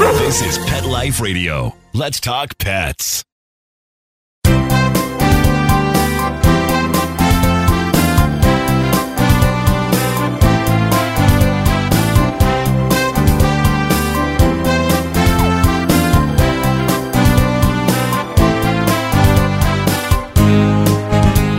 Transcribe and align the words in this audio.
This 0.00 0.40
is 0.40 0.56
Pet 0.64 0.86
Life 0.86 1.20
Radio. 1.20 1.76
Let's 1.92 2.20
talk 2.20 2.56
pets. 2.56 3.22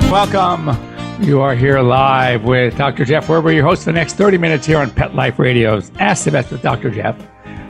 Welcome. 0.09 0.75
You 1.21 1.41
are 1.41 1.53
here 1.53 1.79
live 1.81 2.43
with 2.43 2.75
Dr. 2.75 3.05
Jeff 3.05 3.27
Werber, 3.27 3.53
your 3.53 3.63
host 3.63 3.83
for 3.83 3.91
the 3.91 3.93
next 3.93 4.15
30 4.15 4.39
minutes 4.39 4.65
here 4.65 4.79
on 4.79 4.89
Pet 4.89 5.13
Life 5.13 5.37
Radio's 5.37 5.91
Ask 5.99 6.23
the 6.23 6.31
Vets 6.31 6.49
with 6.49 6.63
Dr. 6.63 6.89
Jeff. 6.89 7.15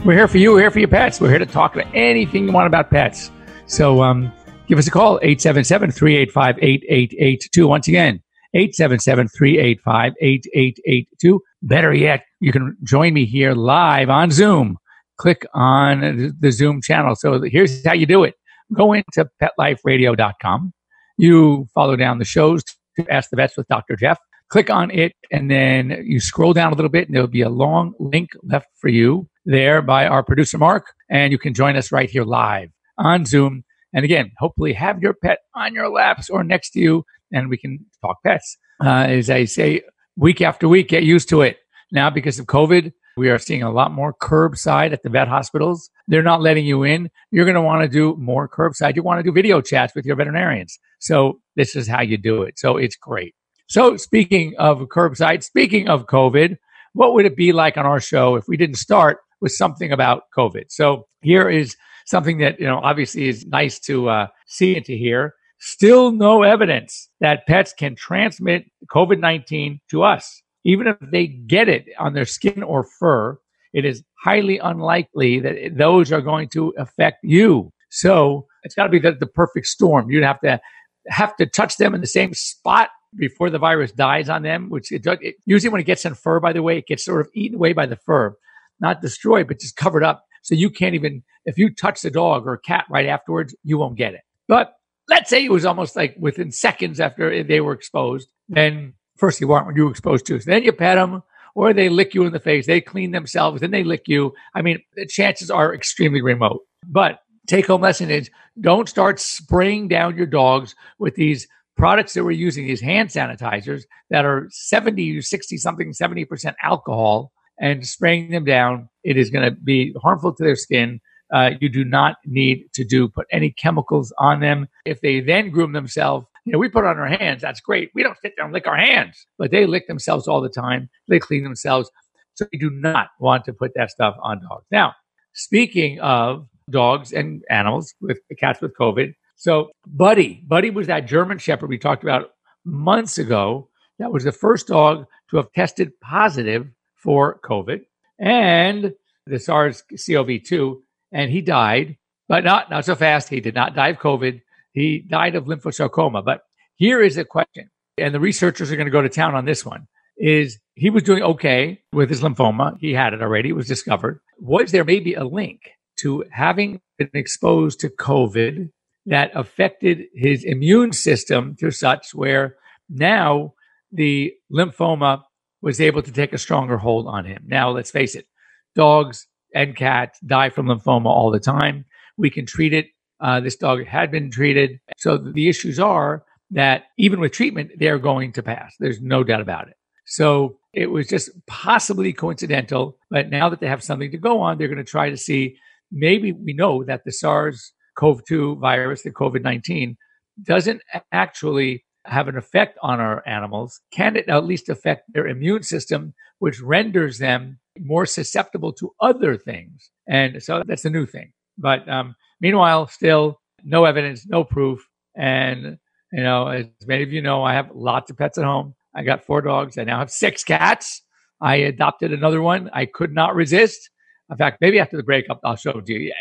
We're 0.04 0.16
here 0.16 0.28
for 0.28 0.40
you. 0.40 0.54
We're 0.54 0.62
here 0.62 0.72
for 0.72 0.80
your 0.80 0.88
pets. 0.88 1.22
We're 1.22 1.30
here 1.30 1.38
to 1.40 1.46
talk 1.46 1.76
about 1.76 1.94
anything 1.94 2.48
you 2.48 2.52
want 2.52 2.66
about 2.68 2.90
pets. 2.90 3.30
So 3.68 4.02
um, 4.02 4.32
give 4.68 4.80
us 4.80 4.88
a 4.88 4.92
call, 4.92 5.20
877-385-8882. 5.20 7.68
Once 7.68 7.88
again, 7.88 8.20
877-385-8882. 8.56 11.40
Better 11.62 11.94
yet, 11.94 12.24
you 12.40 12.52
can 12.52 12.76
join 12.84 13.14
me 13.14 13.26
here 13.26 13.54
live 13.54 14.10
on 14.10 14.32
Zoom. 14.32 14.78
Click 15.18 15.46
on 15.54 16.34
the 16.40 16.52
Zoom 16.52 16.82
channel. 16.82 17.16
So 17.16 17.44
here's 17.44 17.86
how 17.86 17.94
you 17.94 18.08
do 18.08 18.24
it. 18.24 18.34
Go 18.74 18.94
into 18.94 19.30
petliferadio.com 19.42 20.74
you 21.22 21.68
follow 21.76 21.96
down 21.96 22.18
the 22.18 22.26
shows 22.26 22.64
to 22.64 23.12
Ask 23.12 23.30
the 23.30 23.36
Vets 23.36 23.56
with 23.56 23.68
Dr. 23.68 23.96
Jeff. 23.96 24.18
Click 24.50 24.72
on 24.72 24.90
it, 24.90 25.14
and 25.32 25.52
then 25.52 26.02
you 26.04 26.20
scroll 26.20 26.52
down 26.52 26.74
a 26.74 26.76
little 26.76 26.90
bit, 26.90 27.08
and 27.08 27.16
there'll 27.16 27.28
be 27.28 27.42
a 27.42 27.50
long 27.50 27.94
link 28.00 28.32
left 28.44 28.66
for 28.80 28.90
you 28.90 29.30
there 29.46 29.82
by 29.82 30.08
our 30.08 30.24
producer, 30.24 30.58
Mark. 30.58 30.94
And 31.10 31.32
you 31.32 31.38
can 31.38 31.54
join 31.54 31.76
us 31.76 31.92
right 31.92 32.10
here 32.10 32.24
live 32.24 32.70
on 32.98 33.26
Zoom. 33.26 33.64
And 33.94 34.06
again, 34.06 34.32
hopefully 34.38 34.74
have 34.74 35.02
your 35.02 35.14
pet 35.14 35.40
on 35.56 35.74
your 35.74 35.90
laps 35.90 36.30
or 36.30 36.44
next 36.44 36.72
to 36.72 36.80
you, 36.80 37.04
and 37.32 37.50
we 37.50 37.58
can 37.58 37.86
talk 38.02 38.18
pets. 38.24 38.58
Uh, 38.84 39.06
as 39.08 39.30
I 39.30 39.46
say, 39.46 39.82
week 40.16 40.42
after 40.42 40.68
week, 40.68 40.88
get 40.88 41.04
used 41.04 41.30
to 41.30 41.42
it. 41.42 41.58
Now, 41.92 42.10
because 42.10 42.40
of 42.40 42.46
COVID, 42.46 42.94
we 43.18 43.30
are 43.30 43.38
seeing 43.38 43.64
a 43.64 43.72
lot 43.72 43.92
more 43.92 44.14
curbside 44.14 44.94
at 44.94 45.04
the 45.04 45.10
vet 45.10 45.28
hospitals. 45.28 45.90
They're 46.08 46.24
not 46.24 46.42
letting 46.42 46.66
you 46.66 46.84
in. 46.84 47.10
You're 47.32 47.46
going 47.46 47.56
to 47.56 47.62
want 47.62 47.84
to 47.84 47.90
do 47.90 48.16
more 48.18 48.48
curbside. 48.48 48.96
You 48.96 49.04
want 49.04 49.20
to 49.20 49.24
do 49.24 49.34
video 49.34 49.60
chats 49.62 49.94
with 49.94 50.06
your 50.06 50.16
veterinarians. 50.16 50.80
So 51.00 51.42
this 51.58 51.76
is 51.76 51.88
how 51.88 52.02
you 52.02 52.18
do 52.18 52.44
it. 52.44 52.58
So 52.58 52.78
it's 52.78 52.96
great. 52.96 53.36
So 53.68 53.98
speaking 53.98 54.54
of 54.58 54.80
curbside, 54.84 55.44
speaking 55.44 55.90
of 55.90 56.06
COVID, 56.06 56.56
what 56.94 57.14
would 57.14 57.26
it 57.26 57.36
be 57.36 57.52
like 57.52 57.78
on 57.78 57.86
our 57.86 58.00
show 58.00 58.36
if 58.36 58.46
we 58.48 58.58
didn't 58.58 58.76
start 58.76 59.18
with 59.42 59.52
something 59.52 59.92
about 59.92 60.24
COVID? 60.38 60.66
So 60.70 61.08
here 61.22 61.50
is 61.50 61.76
something 62.06 62.40
that, 62.40 62.60
you 62.60 62.66
know, 62.66 62.80
obviously 62.80 63.28
is 63.28 63.46
nice 63.46 63.80
to 63.80 64.10
uh, 64.10 64.28
see 64.48 64.76
and 64.76 64.86
to 64.86 64.98
hear. 64.98 65.36
Still 65.60 66.12
no 66.12 66.44
evidence 66.44 67.10
that 67.20 67.46
pets 67.48 67.74
can 67.74 67.96
transmit 67.96 68.66
COVID 68.90 69.20
19 69.20 69.80
to 69.90 70.04
us. 70.04 70.42
Even 70.64 70.88
if 70.88 70.98
they 71.02 71.28
get 71.28 71.70
it 71.70 71.86
on 72.00 72.14
their 72.14 72.26
skin 72.26 72.64
or 72.64 72.84
fur, 72.84 73.38
it 73.74 73.86
is 73.86 74.04
highly 74.24 74.58
unlikely 74.60 75.40
that 75.40 75.78
those 75.78 76.12
are 76.12 76.22
going 76.22 76.50
to 76.50 76.74
affect 76.78 77.18
you. 77.24 77.72
So 77.90 78.48
it's 78.64 78.76
got 78.76 78.84
to 78.84 78.90
be 78.90 79.00
the, 79.00 79.14
the 79.14 79.28
perfect 79.28 79.68
storm. 79.68 80.10
You'd 80.10 80.24
have 80.24 80.40
to 80.42 80.60
have 81.08 81.36
to 81.38 81.46
touch 81.46 81.78
them 81.78 81.96
in 81.96 82.02
the 82.02 82.08
same 82.08 82.34
spot 82.34 82.90
before 83.16 83.50
the 83.50 83.60
virus 83.60 83.92
dies 83.92 84.30
on 84.30 84.44
them, 84.44 84.70
which 84.70 84.92
it, 84.92 85.06
it, 85.06 85.36
usually 85.46 85.70
when 85.70 85.82
it 85.82 85.86
gets 85.86 86.06
in 86.06 86.16
fur, 86.16 86.40
by 86.40 86.54
the 86.54 86.64
way, 86.64 86.78
it 86.78 86.88
gets 86.88 87.04
sort 87.04 87.22
of 87.22 87.30
eaten 87.34 87.56
away 87.56 87.74
by 87.74 87.86
the 87.86 87.98
fur, 87.98 88.36
not 88.82 89.02
destroyed, 89.02 89.48
but 89.48 89.60
just 89.60 89.76
covered 89.76 90.04
up. 90.04 90.26
So 90.42 90.56
you 90.56 90.70
can't 90.70 90.96
even, 90.96 91.24
if 91.46 91.58
you 91.58 91.74
touch 91.74 92.02
the 92.02 92.12
dog 92.12 92.48
or 92.48 92.58
cat 92.58 92.86
right 92.90 93.06
afterwards, 93.06 93.56
you 93.64 93.78
won't 93.78 93.98
get 93.98 94.14
it. 94.14 94.22
But 94.48 94.74
let's 95.08 95.30
say 95.30 95.46
it 95.46 95.52
was 95.52 95.66
almost 95.66 95.96
like 95.96 96.16
within 96.20 96.52
seconds 96.52 97.00
after 97.00 97.44
they 97.44 97.62
were 97.62 97.74
exposed, 97.74 98.30
then 98.50 98.94
first 99.18 99.40
you 99.40 99.48
weren't 99.48 99.68
when 99.68 99.76
you 99.76 99.86
were 99.86 99.92
exposed 99.92 100.26
to. 100.28 100.40
So 100.40 100.50
then 100.50 100.64
you 100.64 100.72
pet 100.72 100.98
them 100.98 101.22
or 101.54 101.74
they 101.74 101.90
lick 101.90 102.14
you 102.14 102.24
in 102.24 102.34
the 102.34 102.40
face. 102.40 102.66
They 102.66 102.82
clean 102.82 103.12
themselves, 103.12 103.62
then 103.62 103.72
they 103.72 103.84
lick 103.84 104.08
you. 104.08 104.34
I 104.56 104.62
mean, 104.62 104.80
the 104.96 105.06
chances 105.06 105.52
are 105.52 105.74
extremely 105.74 106.22
remote. 106.22 106.62
But 106.88 107.20
take 107.48 107.68
home 107.68 107.82
lesson 107.82 108.10
is 108.10 108.30
don't 108.60 108.90
start 108.90 109.20
spraying 109.20 109.88
down 109.90 110.18
your 110.18 110.26
dogs 110.26 110.76
with 110.98 111.16
these 111.16 111.48
products 111.78 112.14
that 112.14 112.24
we're 112.24 112.32
using, 112.32 112.68
these 112.68 112.82
hand 112.82 113.10
sanitizers 113.10 113.84
that 114.10 114.26
are 114.26 114.48
70, 114.52 115.22
60 115.22 115.58
something, 115.58 115.92
70% 115.92 116.54
alcohol 116.64 117.32
and 117.62 117.88
spraying 117.88 118.32
them 118.32 118.44
down. 118.44 118.90
It 119.04 119.16
is 119.16 119.30
going 119.30 119.46
to 119.46 119.52
be 119.52 119.96
harmful 120.02 120.34
to 120.34 120.44
their 120.44 120.58
skin. 120.58 121.00
Uh, 121.34 121.52
you 121.62 121.70
do 121.70 121.86
not 121.86 122.18
need 122.26 122.66
to 122.74 122.84
do 122.84 123.08
put 123.08 123.28
any 123.32 123.52
chemicals 123.52 124.12
on 124.18 124.42
them. 124.42 124.68
If 124.84 125.00
they 125.00 125.22
then 125.22 125.50
groom 125.50 125.72
themselves, 125.72 126.26
you 126.44 126.52
know, 126.52 126.60
we 126.60 126.68
put 126.68 126.84
on 126.84 127.00
our 127.00 127.08
hands. 127.08 127.42
That's 127.42 127.62
great. 127.62 127.92
We 127.96 128.04
don't 128.04 128.18
sit 128.22 128.34
there 128.36 128.44
and 128.44 128.54
lick 128.54 128.68
our 128.68 128.76
hands, 128.76 129.26
but 129.38 129.52
they 129.52 129.66
lick 129.66 129.88
themselves 129.88 130.28
all 130.28 130.42
the 130.42 130.50
time. 130.50 130.90
They 131.08 131.20
clean 131.20 131.44
themselves. 131.44 131.90
So 132.34 132.46
we 132.52 132.60
do 132.60 132.70
not 132.70 133.10
want 133.20 133.46
to 133.46 133.54
put 133.54 133.72
that 133.76 133.92
stuff 133.92 134.18
on 134.22 134.42
dogs. 134.42 134.66
Now, 134.72 134.94
speaking 135.34 136.00
of 136.02 136.48
dogs 136.70 137.14
and 137.14 137.44
animals 137.50 137.94
with 138.02 138.20
cats 138.38 138.62
with 138.62 138.76
COVID. 138.78 139.14
So 139.36 139.72
Buddy, 139.86 140.44
Buddy 140.48 140.70
was 140.70 140.88
that 140.88 141.08
German 141.08 141.38
Shepherd 141.38 141.70
we 141.70 141.78
talked 141.78 142.04
about 142.04 142.32
months 142.66 143.18
ago. 143.18 143.70
That 144.00 144.12
was 144.12 144.24
the 144.24 144.32
first 144.32 144.68
dog 144.68 145.06
to 145.30 145.38
have 145.38 145.52
tested 145.54 145.92
positive 146.02 146.68
for 147.02 147.40
COVID 147.44 147.82
and 148.20 148.94
the 149.26 149.40
SARS-CoV-2, 149.40 150.82
and 151.12 151.32
he 151.32 151.42
died, 151.42 151.98
but 152.28 152.44
not 152.44 152.70
not 152.70 152.86
so 152.86 152.96
fast. 152.96 153.30
He 153.30 153.42
did 153.42 153.56
not 153.56 153.76
die 153.76 153.90
of 153.90 153.98
COVID. 153.98 154.42
He 154.74 155.00
died 155.00 155.36
of 155.36 155.46
lymphosarcoma. 155.46 156.24
But 156.24 156.44
here 156.76 157.02
is 157.02 157.18
a 157.18 157.26
question, 157.26 157.70
and 157.98 158.14
the 158.14 158.20
researchers 158.20 158.72
are 158.72 158.76
going 158.76 158.86
to 158.86 158.92
go 158.92 159.02
to 159.02 159.10
town 159.10 159.36
on 159.36 159.46
this 159.46 159.66
one. 159.66 159.88
Is 160.18 160.60
he 160.76 160.90
was 160.90 161.04
doing 161.04 161.24
okay 161.24 161.82
with 161.94 162.10
his 162.10 162.22
lymphoma? 162.22 162.78
He 162.80 162.94
had 162.94 163.14
it 163.14 163.22
already. 163.22 163.50
It 163.50 163.56
was 163.56 163.68
discovered. 163.68 164.20
Was 164.40 164.72
there 164.72 164.86
maybe 164.86 165.14
a 165.16 165.24
link 165.24 165.62
to 166.00 166.24
having 166.32 166.80
been 166.98 167.10
exposed 167.14 167.80
to 167.82 167.90
COVID 167.90 168.70
that 169.08 169.32
affected 169.34 170.06
his 170.14 170.44
immune 170.44 170.94
system 170.94 171.56
to 171.60 171.72
such 171.72 172.14
where 172.14 172.56
now 172.90 173.54
the 173.92 174.34
lymphoma 174.52 175.24
was 175.62 175.80
able 175.80 176.02
to 176.02 176.12
take 176.12 176.34
a 176.34 176.38
stronger 176.38 176.78
hold 176.78 177.08
on 177.08 177.26
him. 177.26 177.44
Now, 177.46 177.70
let's 177.70 177.92
face 177.92 178.16
it, 178.16 178.28
dogs 178.76 179.28
and 179.54 179.76
cats 179.76 180.20
die 180.22 180.50
from 180.50 180.68
lymphoma 180.68 181.08
all 181.08 181.32
the 181.32 181.40
time. 181.40 181.86
We 182.18 182.30
can 182.30 182.46
treat 182.46 182.74
it. 182.74 182.88
Uh, 183.20 183.40
this 183.40 183.56
dog 183.56 183.86
had 183.86 184.12
been 184.12 184.32
treated. 184.32 184.80
So 184.98 185.18
the 185.18 185.48
issues 185.48 185.80
are 185.80 186.24
that 186.52 186.86
even 186.98 187.20
with 187.20 187.32
treatment, 187.32 187.72
they're 187.78 188.00
going 188.00 188.34
to 188.34 188.44
pass. 188.44 188.76
There's 188.80 189.02
no 189.02 189.24
doubt 189.24 189.42
about 189.42 189.68
it. 189.68 189.76
So 190.06 190.58
it 190.74 190.88
was 190.88 191.08
just 191.08 191.30
possibly 191.48 192.14
coincidental. 192.14 192.98
But 193.10 193.30
now 193.30 193.50
that 193.50 193.60
they 193.60 193.68
have 193.68 193.84
something 193.84 194.12
to 194.12 194.18
go 194.18 194.42
on, 194.42 194.58
they're 194.58 194.68
going 194.68 194.78
to 194.78 194.84
try 194.84 195.10
to 195.10 195.18
see 195.18 195.58
maybe 195.92 196.32
we 196.32 196.54
know 196.54 196.84
that 196.84 197.04
the 197.06 197.12
SARS 197.12 197.74
CoV 197.96 198.24
2 198.26 198.56
virus, 198.58 199.04
the 199.04 199.12
COVID 199.12 199.44
19, 199.44 199.98
doesn't 200.44 200.82
actually 201.12 201.86
have 202.06 202.28
an 202.28 202.38
effect 202.38 202.78
on 202.82 203.00
our 203.00 203.28
animals. 203.28 203.80
Can 203.92 204.16
it 204.16 204.28
at 204.28 204.46
least 204.46 204.70
affect 204.70 205.12
their 205.14 205.28
immune 205.28 205.64
system, 205.64 206.14
which 206.40 206.62
renders 206.62 207.20
them 207.20 207.60
more 207.80 208.06
susceptible 208.06 208.74
to 208.74 208.92
other 209.00 209.38
things? 209.38 209.90
And 210.08 210.42
so 210.42 210.64
that's 210.66 210.86
a 210.86 210.90
new 210.90 211.06
thing. 211.06 211.32
But 211.58 211.88
um, 211.90 212.16
meanwhile, 212.40 212.88
still 212.88 213.40
no 213.64 213.86
evidence, 213.86 214.26
no 214.28 214.44
proof. 214.44 214.88
And, 215.16 215.78
you 216.12 216.24
know, 216.24 216.48
as 216.48 216.66
many 216.88 217.04
of 217.04 217.12
you 217.12 217.22
know, 217.22 217.44
I 217.44 217.54
have 217.54 217.70
lots 217.74 218.10
of 218.10 218.18
pets 218.18 218.38
at 218.38 218.46
home. 218.46 218.76
I 218.96 219.04
got 219.04 219.26
four 219.26 219.42
dogs. 219.42 219.78
I 219.78 219.84
now 219.84 220.00
have 220.00 220.12
six 220.12 220.44
cats. 220.44 221.02
I 221.42 221.56
adopted 221.56 222.14
another 222.14 222.42
one. 222.42 222.70
I 222.74 222.86
could 222.86 223.14
not 223.14 223.36
resist. 223.36 223.90
In 224.30 224.38
fact, 224.38 224.58
maybe 224.62 224.80
after 224.80 224.98
the 224.98 225.04
breakup, 225.04 225.40
I'll 225.44 225.56
show 225.56 225.82
you. 225.86 226.14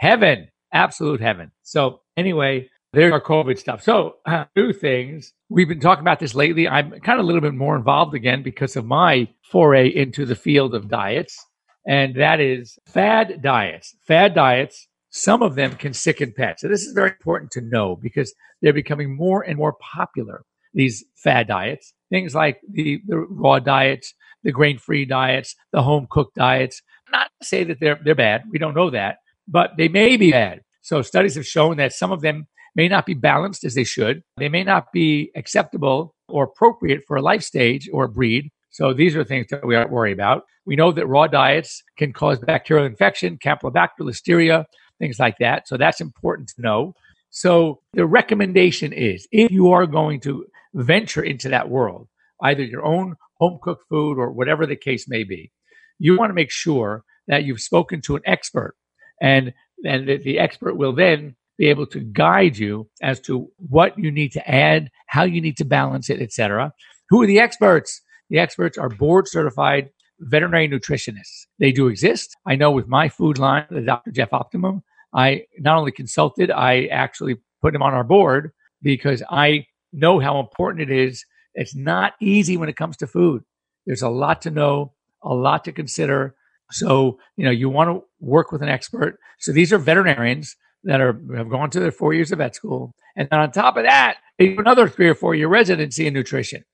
Heaven, 0.00 0.48
absolute 0.72 1.20
heaven. 1.20 1.52
So 1.62 2.00
anyway, 2.16 2.68
there's 2.92 3.12
our 3.12 3.20
COVID 3.20 3.58
stuff. 3.58 3.82
So 3.82 4.16
uh, 4.26 4.44
things. 4.80 5.32
We've 5.48 5.68
been 5.68 5.80
talking 5.80 6.02
about 6.02 6.20
this 6.20 6.34
lately. 6.34 6.68
I'm 6.68 6.90
kind 7.00 7.18
of 7.18 7.24
a 7.24 7.26
little 7.26 7.40
bit 7.40 7.54
more 7.54 7.76
involved 7.76 8.14
again 8.14 8.42
because 8.42 8.76
of 8.76 8.84
my 8.84 9.28
foray 9.50 9.88
into 9.88 10.26
the 10.26 10.36
field 10.36 10.74
of 10.74 10.88
diets. 10.88 11.38
And 11.86 12.14
that 12.16 12.40
is 12.40 12.78
fad 12.86 13.42
diets. 13.42 13.96
Fad 14.06 14.34
diets, 14.34 14.86
some 15.10 15.42
of 15.42 15.56
them 15.56 15.72
can 15.72 15.94
sicken 15.94 16.32
pets. 16.36 16.62
So 16.62 16.68
this 16.68 16.82
is 16.82 16.92
very 16.92 17.10
important 17.10 17.50
to 17.52 17.60
know 17.60 17.96
because 17.96 18.32
they're 18.60 18.72
becoming 18.72 19.16
more 19.16 19.42
and 19.42 19.56
more 19.56 19.74
popular. 19.74 20.44
These 20.74 21.04
fad 21.16 21.48
diets, 21.48 21.92
things 22.08 22.34
like 22.34 22.60
the, 22.70 23.00
the 23.06 23.18
raw 23.18 23.58
diets, 23.58 24.14
the 24.42 24.52
grain 24.52 24.78
free 24.78 25.04
diets, 25.04 25.54
the 25.72 25.82
home 25.82 26.06
cooked 26.10 26.36
diets, 26.36 26.82
not 27.10 27.30
to 27.40 27.46
say 27.46 27.64
that 27.64 27.78
they're 27.78 28.00
they're 28.02 28.14
bad. 28.14 28.44
We 28.50 28.58
don't 28.58 28.74
know 28.74 28.90
that, 28.90 29.18
but 29.46 29.72
they 29.76 29.88
may 29.88 30.16
be 30.16 30.30
bad. 30.32 30.62
So 30.80 31.02
studies 31.02 31.34
have 31.34 31.46
shown 31.46 31.76
that 31.76 31.92
some 31.92 32.10
of 32.10 32.22
them 32.22 32.46
may 32.74 32.88
not 32.88 33.06
be 33.06 33.14
balanced 33.14 33.64
as 33.64 33.74
they 33.74 33.84
should. 33.84 34.22
They 34.38 34.48
may 34.48 34.64
not 34.64 34.92
be 34.92 35.30
acceptable 35.36 36.14
or 36.28 36.44
appropriate 36.44 37.02
for 37.06 37.16
a 37.16 37.22
life 37.22 37.42
stage 37.42 37.88
or 37.92 38.04
a 38.04 38.08
breed. 38.08 38.50
So 38.70 38.94
these 38.94 39.14
are 39.14 39.24
things 39.24 39.48
that 39.50 39.66
we 39.66 39.74
don't 39.74 39.90
worry 39.90 40.12
about. 40.12 40.44
We 40.64 40.76
know 40.76 40.92
that 40.92 41.06
raw 41.06 41.26
diets 41.26 41.82
can 41.98 42.12
cause 42.12 42.38
bacterial 42.38 42.86
infection, 42.86 43.38
Campylobacter, 43.38 44.00
Listeria, 44.00 44.64
things 44.98 45.18
like 45.18 45.36
that. 45.38 45.68
So 45.68 45.76
that's 45.76 46.00
important 46.00 46.48
to 46.56 46.62
know. 46.62 46.94
So 47.30 47.80
the 47.92 48.06
recommendation 48.06 48.92
is 48.92 49.26
if 49.32 49.50
you 49.50 49.72
are 49.72 49.86
going 49.86 50.20
to 50.20 50.46
venture 50.74 51.22
into 51.22 51.48
that 51.50 51.68
world, 51.68 52.08
either 52.42 52.62
your 52.62 52.84
own 52.84 53.16
home 53.38 53.58
cooked 53.62 53.84
food 53.88 54.18
or 54.18 54.32
whatever 54.32 54.66
the 54.66 54.76
case 54.76 55.06
may 55.08 55.24
be, 55.24 55.50
you 55.98 56.16
want 56.16 56.30
to 56.30 56.34
make 56.34 56.50
sure 56.50 57.04
that 57.28 57.44
you've 57.44 57.60
spoken 57.60 58.00
to 58.02 58.16
an 58.16 58.22
expert 58.24 58.74
and 59.20 59.52
and 59.84 60.06
the 60.06 60.38
expert 60.38 60.76
will 60.76 60.94
then 60.94 61.34
be 61.58 61.68
able 61.68 61.86
to 61.86 62.00
guide 62.00 62.56
you 62.56 62.88
as 63.02 63.20
to 63.20 63.48
what 63.56 63.98
you 63.98 64.10
need 64.10 64.32
to 64.32 64.50
add, 64.50 64.90
how 65.06 65.24
you 65.24 65.40
need 65.40 65.56
to 65.58 65.64
balance 65.64 66.10
it, 66.10 66.20
etc. 66.20 66.72
Who 67.10 67.22
are 67.22 67.26
the 67.26 67.40
experts? 67.40 68.00
The 68.30 68.38
experts 68.38 68.78
are 68.78 68.88
board 68.88 69.28
certified 69.28 69.90
veterinary 70.18 70.68
nutritionists. 70.68 71.46
They 71.58 71.72
do 71.72 71.88
exist. 71.88 72.36
I 72.46 72.56
know 72.56 72.70
with 72.70 72.86
my 72.86 73.08
food 73.08 73.38
line, 73.38 73.66
the 73.70 73.80
Dr. 73.80 74.10
Jeff 74.10 74.32
Optimum, 74.32 74.82
I 75.12 75.44
not 75.58 75.78
only 75.78 75.92
consulted, 75.92 76.50
I 76.50 76.86
actually 76.86 77.36
put 77.60 77.74
him 77.74 77.82
on 77.82 77.92
our 77.92 78.04
board 78.04 78.52
because 78.82 79.22
I 79.30 79.66
know 79.92 80.18
how 80.20 80.40
important 80.40 80.90
it 80.90 80.96
is. 80.96 81.24
It's 81.54 81.74
not 81.74 82.14
easy 82.20 82.56
when 82.56 82.68
it 82.68 82.76
comes 82.76 82.96
to 82.98 83.06
food. 83.06 83.42
There's 83.86 84.02
a 84.02 84.08
lot 84.08 84.42
to 84.42 84.50
know, 84.50 84.92
a 85.22 85.34
lot 85.34 85.64
to 85.64 85.72
consider. 85.72 86.34
So, 86.70 87.18
you 87.36 87.44
know, 87.44 87.50
you 87.50 87.68
want 87.68 87.90
to 87.90 88.04
work 88.20 88.52
with 88.52 88.62
an 88.62 88.68
expert. 88.68 89.18
So 89.38 89.52
these 89.52 89.72
are 89.72 89.78
veterinarians 89.78 90.56
that 90.84 91.00
are 91.00 91.18
have 91.36 91.48
gone 91.48 91.70
to 91.70 91.80
their 91.80 91.92
four 91.92 92.12
years 92.12 92.32
of 92.32 92.38
vet 92.38 92.54
school. 92.54 92.92
And 93.16 93.28
then 93.30 93.40
on 93.40 93.52
top 93.52 93.76
of 93.76 93.84
that, 93.84 94.16
they 94.38 94.48
do 94.48 94.60
another 94.60 94.88
three 94.88 95.08
or 95.08 95.14
four 95.14 95.34
year 95.34 95.48
residency 95.48 96.06
in 96.06 96.14
nutrition. 96.14 96.64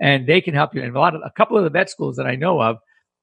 And 0.00 0.26
they 0.26 0.40
can 0.40 0.54
help 0.54 0.74
you. 0.74 0.82
And 0.82 0.96
a 0.96 0.98
lot 0.98 1.14
of 1.14 1.20
a 1.24 1.30
couple 1.30 1.58
of 1.58 1.64
the 1.64 1.70
vet 1.70 1.90
schools 1.90 2.16
that 2.16 2.26
I 2.26 2.36
know 2.36 2.60
of 2.60 2.78